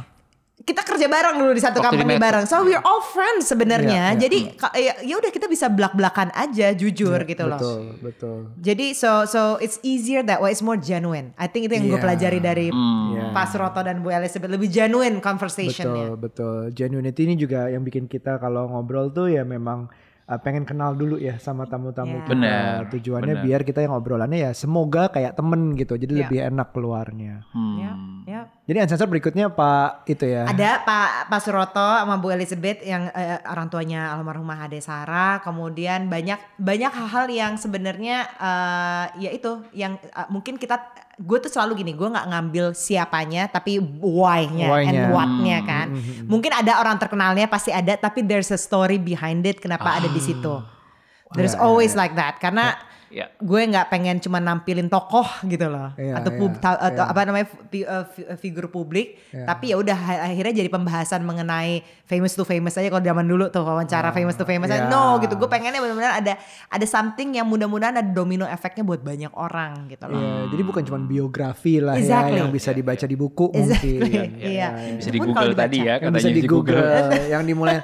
[0.63, 2.25] Kita kerja bareng dulu di satu Waktu di company Metro.
[2.25, 2.45] bareng.
[2.45, 3.91] So we're all friends sebenarnya.
[4.09, 4.21] Iya, iya.
[4.21, 7.59] Jadi ka- ya ya udah kita bisa belak-belakan aja jujur gitu loh.
[7.59, 8.39] Betul, betul.
[8.57, 11.35] Jadi so so it's easier that way, it's more genuine.
[11.35, 12.05] I think itu yang gue Yeah.
[12.05, 13.31] pelajari dari Yeah.
[13.31, 16.15] Pak Suroto dan Bu Elizabeth lebih genuine conversationnya.
[16.15, 16.59] Betul, betul.
[16.73, 19.91] Genuinity ini juga yang bikin kita kalau ngobrol tuh ya memang
[20.33, 22.25] uh, pengen kenal dulu ya sama tamu-tamu Iya.
[22.25, 22.33] kita.
[22.33, 23.45] Benar, Tujuannya benar.
[23.45, 25.95] biar kita yang ngobrolannya ya semoga kayak temen gitu.
[25.95, 26.21] Jadi Iya.
[26.25, 27.35] lebih enak keluarnya.
[27.53, 27.77] Hmm.
[27.77, 27.93] Ya,
[28.25, 28.41] ya.
[28.63, 30.49] Jadi ancestor berikutnya Pak itu ya.
[30.49, 36.09] Ada Pak Pak Suroto sama Bu Elizabeth yang eh, orang tuanya almarhumah Ade Sarah, kemudian
[36.09, 40.79] banyak banyak hal-hal yang sebenarnya eh, ya itu yang eh, mungkin kita
[41.21, 44.89] gue tuh selalu gini, gue nggak ngambil siapanya tapi why-nya Why-nya.
[44.89, 45.87] and what-nya kan.
[46.25, 50.21] Mungkin ada orang terkenalnya pasti ada tapi there's a story behind it kenapa ada di
[50.23, 50.63] situ.
[51.33, 52.77] There's always like that karena
[53.13, 53.29] Ya.
[53.37, 57.13] gue nggak pengen cuma nampilin tokoh gitu loh Iya, atau iya, pub- ta- atau iya.
[57.13, 59.93] apa namanya fi- uh, fi- uh, figur publik tapi ya udah
[60.25, 64.43] akhirnya jadi pembahasan mengenai famous to famous aja kalau zaman dulu tuh wawancara famous to
[64.43, 64.83] famous iya.
[64.83, 69.01] aja no gitu gue pengennya benar-benar ada ada something yang mudah-mudahan ada domino efeknya buat
[69.01, 72.33] banyak orang gitu loh Iya, jadi bukan cuma biografi lah Exactly.
[72.33, 73.99] ya yang bisa dibaca di buku Exactly.
[73.99, 74.29] mungkin.
[74.53, 74.69] Iya.
[74.97, 77.23] Bisa di Pun kalau Google tadi ya Yang katanya bisa di Google, Iya.
[77.35, 77.77] yang dimulai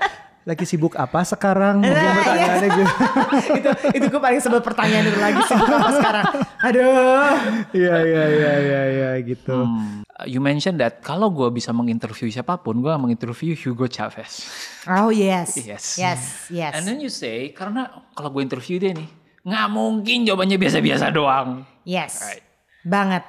[0.49, 1.85] lagi sibuk apa sekarang?
[1.85, 2.93] Mungkin Nah, pertanyaannya gitu.
[3.59, 6.25] itu itu gue paling sebel pertanyaan itu lagi sih apa sekarang
[6.59, 7.33] aduh
[7.71, 9.53] Iya iya iya iya iya gitu.
[9.61, 10.09] Hmm.
[10.25, 14.49] You mentioned that kalau gue bisa menginterview siapa pun, gue menginterview Hugo Chavez.
[14.89, 15.95] oh yes Yes.
[15.95, 19.07] yes yes And then you say, karena kalau gue interview dia nih,
[19.45, 21.63] nggak mungkin jawabannya biasa-biasa doang.
[21.85, 22.19] Yes.
[22.21, 22.43] Right.
[22.83, 23.23] Banget.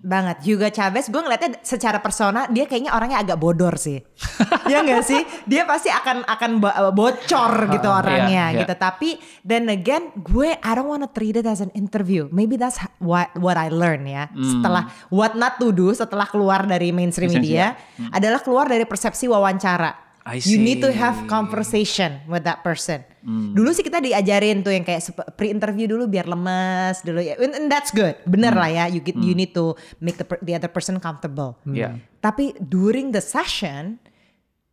[0.00, 0.36] Banget.
[0.42, 4.00] Juga Chavez gue ngeliatnya secara persona dia kayaknya orangnya agak bodor sih.
[4.72, 5.20] ya enggak sih?
[5.44, 8.60] Dia pasti akan akan bo- bocor gitu orangnya Iya, iya.
[8.64, 8.74] gitu.
[8.74, 9.08] Tapi
[9.42, 12.26] then again gue I don't wanna treat it as an interview.
[12.28, 14.32] Maybe that's what what I learn ya.
[14.32, 17.76] Setelah what not to do setelah keluar dari mainstream Mainstream, media
[18.08, 20.09] adalah keluar dari persepsi wawancara.
[20.26, 23.04] I You need to have conversation with that person.
[23.24, 27.36] Dulu sih kita diajarin tuh yang kayak pre-interview dulu biar lemes dulu ya.
[27.36, 28.16] And, that's good.
[28.24, 28.84] Bener lah ya.
[28.88, 31.56] You get, you need to make the the other person comfortable.
[31.68, 32.00] Ya.
[32.20, 34.00] Tapi during the session,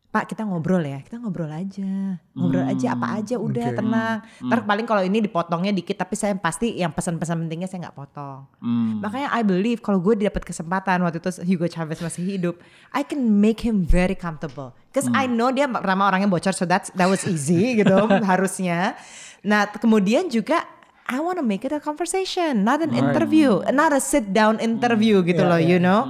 [0.07, 3.77] Pak kita ngobrol ya, kita ngobrol aja, ngobrol aja apa aja udah Oke.
[3.83, 4.17] tenang.
[4.39, 8.47] Ntar paling kalau ini dipotongnya dikit, tapi saya pasti yang pesan-pesan pentingnya saya nggak potong.
[8.63, 9.03] Hmm.
[9.03, 12.55] Makanya I believe kalau gue dapat kesempatan waktu itu Hugo Chavez masih hidup,
[12.95, 14.71] I can make him very comfortable.
[14.95, 17.93] Cause I know dia pertama orangnya bocor, so that's that was easy gitu
[18.23, 18.95] harusnya.
[19.43, 20.63] Nah kemudian juga
[21.03, 25.43] I wanna make it a conversation, not an interview, not a sit down interview gitu
[25.43, 25.71] Yeah, loh, yeah.
[25.75, 26.07] you know.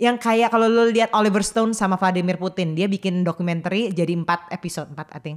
[0.00, 4.48] Yang kayak kalau lu lihat Oliver Stone sama Vladimir Putin, dia bikin dokumenter jadi empat
[4.48, 5.36] episode, empat I think.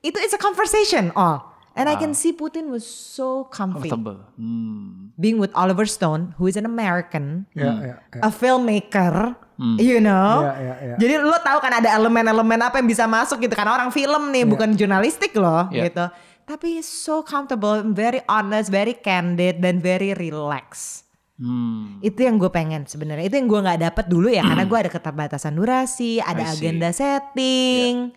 [0.00, 1.50] Itu it's a conversation all.
[1.74, 3.90] And I can see Putin was so comfy.
[3.90, 4.22] Comfortable.
[4.38, 5.10] Hmm.
[5.18, 8.20] Being with Oliver Stone, who is an American, Ya, ya, ya.
[8.22, 9.34] a filmmaker,
[9.74, 10.46] you know.
[10.46, 10.96] Iya, iya, iya.
[11.02, 14.46] Jadi lo tahu kan ada elemen-elemen apa yang bisa masuk gitu karena orang film nih
[14.46, 15.90] bukan jurnalistik loh Iya.
[15.90, 16.04] gitu.
[16.46, 21.03] Tapi so comfortable, very honest, very candid dan very relaxed.
[21.34, 21.98] Hmm.
[21.98, 23.26] Itu yang gue pengen sebenarnya.
[23.26, 28.14] Itu yang gue nggak dapet dulu ya karena gue ada keterbatasan durasi, ada agenda setting.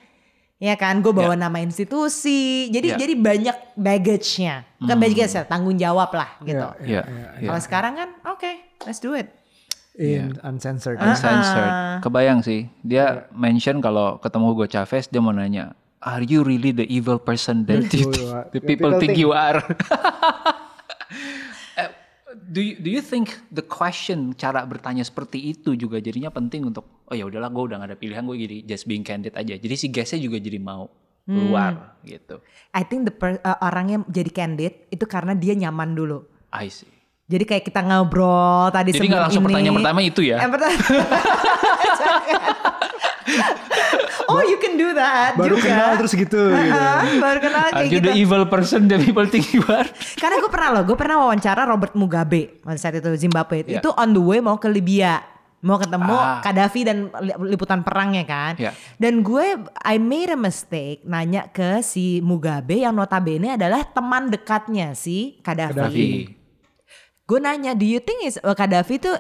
[0.58, 2.74] Ya kan, gue bawa nama institusi.
[2.74, 2.98] Jadi Yeah.
[2.98, 4.66] jadi banyak baggage-nya.
[4.82, 6.66] Bukan baggage ya, tanggung jawab lah gitu.
[6.82, 7.06] Ya,
[7.38, 7.46] Ya.
[7.46, 8.52] Kalau sekarang kan, oke,
[8.90, 9.30] let's do it.
[9.98, 11.02] In uncensored.
[11.02, 12.06] Uncensored.
[12.06, 12.70] Kebayang sih.
[12.86, 15.74] Dia mention kalau ketemu Hugo Chavez dia mau nanya,
[16.06, 18.46] "Are you really the evil person that you iya.
[18.54, 19.58] the The people people think think." you are?"
[22.48, 26.88] Do you, do you think the question cara bertanya seperti itu juga jadinya penting untuk
[27.04, 29.60] oh ya udahlah gue udah gak ada pilihan gue jadi just being candid aja.
[29.60, 30.88] Jadi si guestnya juga jadi mau
[31.28, 32.40] keluar gitu.
[32.72, 36.24] I think the per- uh, orang yang jadi candid itu karena dia nyaman dulu.
[36.56, 36.88] I see.
[37.28, 39.48] Jadi kayak kita ngobrol tadi Jadi sebelum nggak langsung ini.
[39.52, 40.38] pertanyaan pertama itu ya?
[40.40, 40.80] Yang pertama.
[44.28, 45.68] oh you can do that Baru juga.
[45.68, 46.44] kenal terus gitu.
[46.52, 46.74] gitu.
[46.74, 48.08] Ah, baru kenal Are kayak you gitu.
[48.08, 49.88] the evil person that people think you are?
[50.22, 53.64] Karena gue pernah loh, gue pernah wawancara Robert Mugabe pada saat itu Zimbabwe.
[53.64, 53.80] Iya.
[53.80, 55.24] Itu on the way mau ke Libya,
[55.60, 56.40] mau ketemu Ah.
[56.40, 58.54] Gaddafi dan li- liputan perangnya kan.
[58.56, 58.72] Iya.
[58.96, 59.46] Dan gue
[59.82, 65.76] I made a mistake nanya ke si Mugabe yang notabene adalah teman dekatnya si Gaddafi.
[65.76, 66.08] Tapi
[67.24, 69.12] Gue nanya, do you think is uh, Gaddafi itu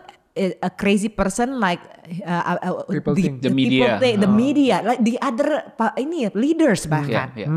[0.62, 1.82] a crazy person like
[2.24, 3.42] uh, uh, uh, People think.
[3.42, 3.98] The media.
[3.98, 7.48] people think, the media, like the other ini leaders bahkan ya, ya.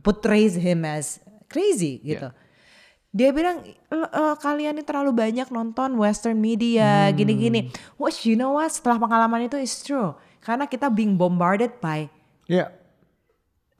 [0.00, 2.32] portrays him as crazy gitu.
[3.12, 7.68] Dia bilang "Eh, eh, kalian ini terlalu banyak nonton western media gini-gini.
[8.00, 8.72] Which you know what?
[8.72, 10.16] Setelah pengalaman itu is true.
[10.40, 12.08] Karena kita being bombarded by
[12.50, 12.81] Iya.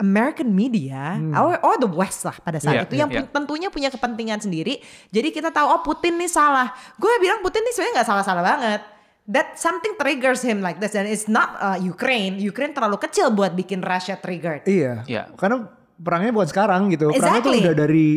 [0.03, 3.69] American media or, or the West lah pada saat Iya, itu yang iya, pu- tentunya
[3.71, 4.83] punya kepentingan sendiri.
[5.09, 6.75] Jadi kita tahu oh Putin nih salah.
[6.99, 8.81] Gue bilang Putin nih sebenarnya nggak salah-salah banget.
[9.25, 12.37] That something triggers him like this and it's not uh, Ukraine.
[12.37, 14.67] Ukraine terlalu kecil buat bikin Russia triggered.
[14.67, 15.07] Iya.
[15.07, 15.23] Iya.
[15.33, 15.63] Karena
[15.95, 17.15] perangnya bukan sekarang gitu.
[17.15, 17.59] Perangnya tuh Exactly.
[17.63, 18.09] udah dari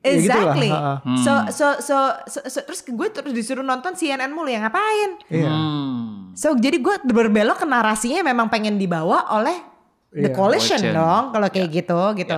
[0.00, 0.56] ya gitu lah.
[0.56, 0.70] Exactly.
[0.72, 0.94] Ha-ha.
[1.20, 5.20] So, so, so, so, so- terus gue terus disuruh nonton CNN mulu ya ngapain?
[5.28, 5.52] Iya.
[5.52, 6.32] Hmm.
[6.32, 9.54] So jadi gue berbelok ke narasinya memang pengen dibawa oleh
[10.14, 10.32] the Iya.
[10.32, 10.94] coalition Coalition.
[10.94, 12.36] dong kalau kayak gitu gitu.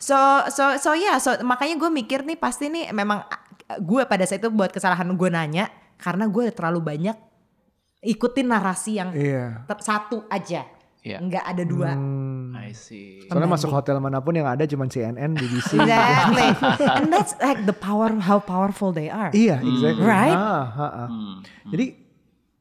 [0.00, 0.16] So
[0.48, 3.20] so so ya so makanya gue mikir nih pasti nih memang
[3.78, 5.68] gue pada saat itu buat kesalahan gue nanya
[6.00, 7.16] karena gue terlalu banyak
[8.00, 9.66] ikutin narasi yang Iya.
[9.66, 10.62] ter- satu aja,
[11.02, 11.18] Iya.
[11.18, 11.90] nggak ada dua.
[11.92, 12.54] Hmm.
[12.54, 13.26] I see.
[13.26, 15.74] Soalnya masuk hotel mana pun yang ada cuma CNN, BBC.
[15.76, 16.48] Exactly.
[16.86, 19.28] And that's like the power how powerful they are.
[19.32, 20.00] iya, exactly.
[20.00, 20.32] Right?
[20.32, 21.04] Ah, ha, ha.
[21.66, 22.07] Jadi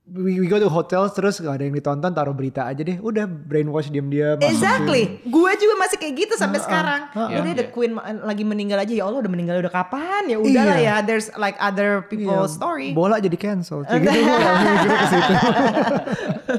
[0.08, 2.96] we, we go to hotels terus gak ada yang ditonton taruh berita aja deh.
[2.98, 4.40] Udah brainwash diam-diam.
[4.40, 5.20] Exactly.
[5.24, 7.12] Gue juga masih kayak gitu sampai sekarang.
[7.12, 7.72] Iya, Udah the iya.
[7.72, 7.92] queen
[8.22, 10.28] lagi meninggal aja ya Allah udah meninggal udah kapan?
[10.28, 10.94] Ya udah lah Iya.
[10.94, 11.04] ya.
[11.04, 12.92] There's like other people's story.
[12.92, 13.84] Bola jadi cancel.
[13.84, 15.34] Kayak gitu gue mikirnya ke situ.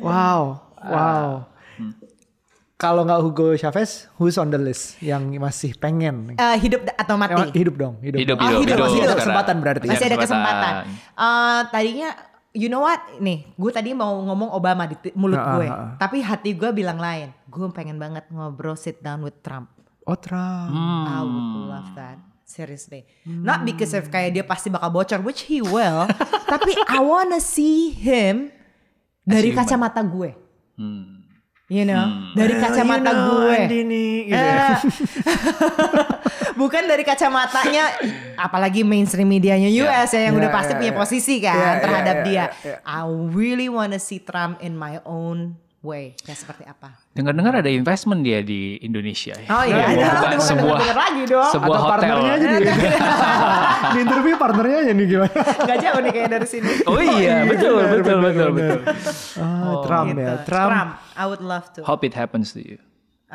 [0.00, 0.40] wow,
[0.80, 1.28] wow.
[2.74, 6.34] Kalau nggak Hugo Chavez, who's on the list yang masih pengen?
[6.34, 7.32] Eh, hidup atau mati?
[7.32, 8.18] Eh, hidup dong, hidup.
[8.18, 8.84] Hidup, Oh, hidup, hidup, hidup.
[8.84, 9.18] masih ada sekarang.
[9.22, 9.86] kesempatan berarti.
[9.88, 10.72] Masih ada kesempatan.
[10.84, 11.16] kesempatan.
[11.16, 12.08] Eh, tadinya
[12.54, 13.02] you know what?
[13.18, 15.66] Nih, gue tadi mau ngomong Obama di mulut Ah, ah, gue.
[15.68, 15.88] ah, ah.
[15.98, 17.34] Tapi hati gue bilang lain.
[17.50, 19.68] Gue pengen banget ngobrol sit down with Trump.
[20.06, 20.70] Oh Trump.
[20.70, 21.04] Hmm.
[21.04, 22.16] I would love that.
[22.44, 23.08] Seriously.
[23.26, 26.06] Not because of kayak dia pasti bakal bocor, which he will.
[26.52, 28.54] tapi I wanna see him
[29.26, 30.30] dari kacamata gue.
[30.78, 31.24] Hmm.
[31.64, 33.56] You know, dari kacamata you know, gue.
[33.64, 34.76] Andini, gitu ya.
[36.54, 37.84] Bukan dari kacamatanya,
[38.36, 41.00] apalagi mainstream medianya US ya yang Yeah, udah pasti yeah, punya yeah.
[41.00, 42.36] posisi kan Yeah, yeah, terhadap yeah, dia.
[42.36, 42.48] yeah,
[42.78, 42.78] yeah.
[42.84, 46.16] I really wanna see Trump in my own way.
[46.18, 46.96] Kayak seperti apa?
[47.12, 49.36] Dengar-dengar ada investment dia di Indonesia.
[49.36, 49.48] ya.
[49.48, 49.92] Oh iya, ada.
[49.92, 51.50] Udah bukan sebuah denger lagi dong.
[51.52, 51.92] sebuah Atau hotel.
[51.92, 52.64] partnernya aja di,
[53.92, 55.36] di interview partnernya aja nih gimana?
[55.60, 56.70] Gak jauh nih kayak dari sini.
[56.84, 58.78] Oh iya, betul, betul, betul, betul.
[59.36, 60.20] Ah, Trump Gitu.
[60.20, 60.88] ya, Trump.
[61.14, 61.84] I would love to.
[61.84, 62.80] Hope it happens to you.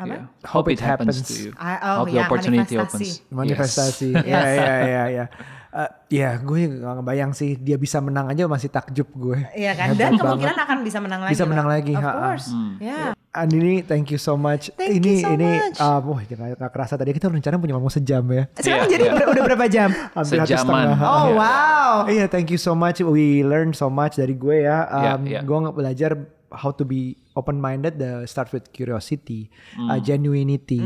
[0.00, 0.08] Apa?
[0.10, 0.24] Yeah.
[0.46, 1.50] Hope it happens to you.
[1.54, 3.04] I- oh, Hope the ya, opportunity manifestasi.
[3.04, 3.30] opens.
[3.30, 4.08] manifestasi.
[4.16, 4.24] Yes.
[4.30, 5.26] Ya ya ya ya.
[5.70, 9.38] Eh, ya gue gak ngebayang sih dia bisa menang aja masih takjub gue.
[9.54, 11.30] Iya kan, dan kemungkinan akan bisa menang lagi.
[11.30, 11.74] Bisa menang loh.
[11.76, 12.46] lagi, Of course.
[12.80, 13.14] Ya.
[13.30, 14.74] Andini, thank you so much.
[14.74, 15.78] Thank ini you so ini much.
[15.78, 18.50] ah, wah gak, gak kerasa tadi kita rencana punya ngomong sejam ya.
[18.52, 19.12] Sekarang Iya, jadi iya.
[19.14, 19.90] ber- udah berapa jam?
[20.18, 20.58] Hampir Sejaman.
[20.58, 20.98] setengah.
[20.98, 21.34] Oh Iya.
[21.38, 21.94] wow.
[22.10, 22.98] Iya, thank you so much.
[22.98, 24.78] We learn so much dari gue ya.
[24.82, 25.40] Iya, Um, iya.
[25.40, 26.10] Gue nggak belajar
[26.52, 27.96] how to be open minded.
[27.96, 29.48] The start with curiosity,
[29.78, 30.82] uh, genuinity.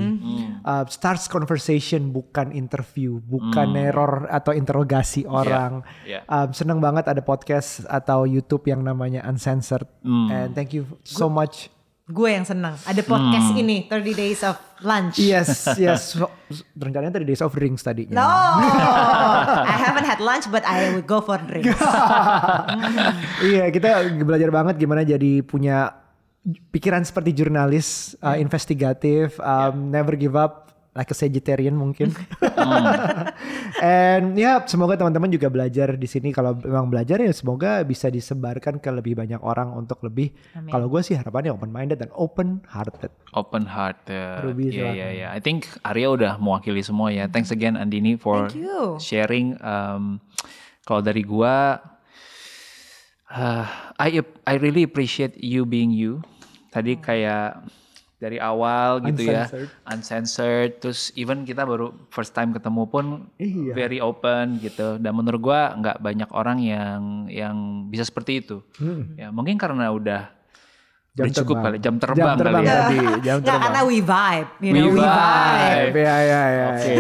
[0.63, 5.83] Uh, starts conversation bukan interview, bukan error atau interogasi orang.
[6.07, 6.23] iya.
[6.31, 9.89] Um, seneng banget ada podcast atau YouTube yang namanya Uncensored.
[10.05, 11.74] And thank you so much.
[12.05, 12.77] Gue yang senang.
[12.85, 13.63] Ada podcast Hmm.
[13.65, 15.17] ini 30 Days of Lunch.
[15.17, 16.13] Yes, yes.
[16.13, 16.29] So,
[16.77, 18.13] rencananya tadi Days of Drinks tadinya.
[18.13, 18.29] No,
[19.65, 21.73] I haven't had lunch but I will go for drinks.
[23.49, 25.97] iya kita belajar banget gimana jadi punya
[26.45, 32.15] pikiran seperti jurnalis uh, investigatif um, never give up like a Sagittarian mungkin
[33.83, 38.79] and ya semoga teman-teman juga belajar di sini kalau memang belajar ya semoga bisa disebarkan
[38.79, 40.31] ke lebih banyak orang untuk lebih
[40.71, 43.99] kalau gue sih harapannya open minded dan open hearted Open heart.
[44.07, 44.39] ya.
[44.47, 45.29] Ruby, Iya, iya, iya.
[45.35, 47.27] I think Arya udah mewakili semua ya.
[47.27, 48.95] Thanks again Andini for Thank you.
[49.03, 49.59] sharing.
[49.59, 50.23] Um,
[50.87, 51.83] kalau dari gua,
[53.27, 53.67] uh,
[53.99, 56.23] I I really appreciate you being you.
[56.71, 57.67] Tadi kayak
[58.17, 59.69] dari awal gitu Uncensored.
[59.69, 60.71] ya, uncensored.
[60.79, 63.05] Terus even kita baru first time ketemu pun
[63.37, 63.73] Iya.
[63.73, 64.97] very open gitu.
[64.97, 67.57] Dan menurut gua nggak banyak orang yang yang
[67.87, 68.63] bisa seperti itu.
[69.15, 70.33] Ya mungkin karena udah
[71.13, 72.75] Jam udah cukup kali jam terbang, Jam terbang kali ya.
[72.81, 73.63] tadi, jam terbang.
[73.63, 75.87] karena we vibe, you know, We we, vibe.
[75.87, 75.97] vibe.
[75.97, 76.97] Ya, ya, ya, Oke.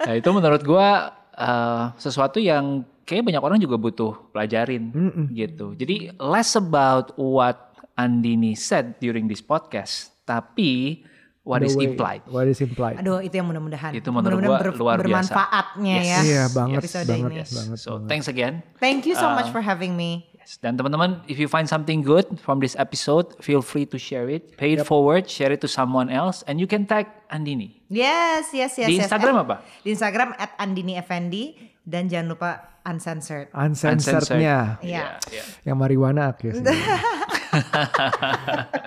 [0.00, 0.88] Nah itu menurut gua
[1.28, 2.64] eh, sesuatu yang
[3.02, 4.88] kayak banyak orang juga butuh pelajarin
[5.32, 5.74] gitu.
[5.74, 11.02] Jadi less about what Andini said during this podcast, tapi
[11.42, 12.22] what The is way- implied.
[12.24, 13.02] What is implied.
[13.02, 13.90] Aduh, itu yang mudah-mudahan.
[13.92, 15.02] Itu menurut mudah-mudahan gua luar biasa.
[15.02, 16.06] bermanfaatnya Yes.
[16.06, 16.20] ya.
[16.22, 17.42] Iya banget, episode banget, ini.
[17.42, 17.78] banget.
[17.78, 18.62] So thanks again.
[18.78, 20.30] Thank you so Uh, much for having me.
[20.32, 20.58] Yes.
[20.58, 24.54] Dan teman-teman, if you find something good from this episode, feel free to share it,
[24.56, 27.78] pay it forward, share it to someone else, and you can tag Andini.
[27.86, 28.86] Yes, yes, yes.
[28.86, 29.06] Di yes.
[29.06, 29.56] Instagram At- apa?
[29.80, 32.50] Di Instagram at Andini Effendi dan jangan lupa
[32.82, 33.54] uncensored.
[33.54, 34.78] Uncensored-nya.
[34.78, 35.22] Iya.
[35.30, 35.42] iya.
[35.62, 36.62] Yang marijuana oke sih.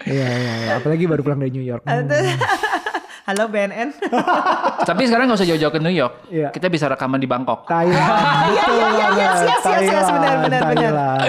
[0.05, 0.71] Iya, iya, iya.
[0.81, 1.85] Apalagi baru pulang dari New York.
[1.85, 2.09] Hmm.
[3.25, 3.89] Halo BNN.
[4.89, 6.29] Tapi sekarang nggak usah jauh-jauh ke New York.
[6.29, 6.53] Iya.
[6.53, 7.65] Kita bisa rekaman di Bangkok.
[7.65, 7.97] Thailand.
[8.53, 11.27] Iya, iya, iya, yes, yes, yes, yes, benar, benar, benar.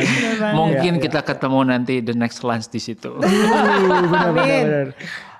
[0.52, 3.16] Mungkin kita ketemu nanti the next lunch di situ.
[3.16, 4.86] Benar, benar, benar.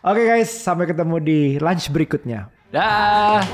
[0.01, 2.49] Oke guys, sampai ketemu di lunch berikutnya.
[2.73, 3.45] Dah.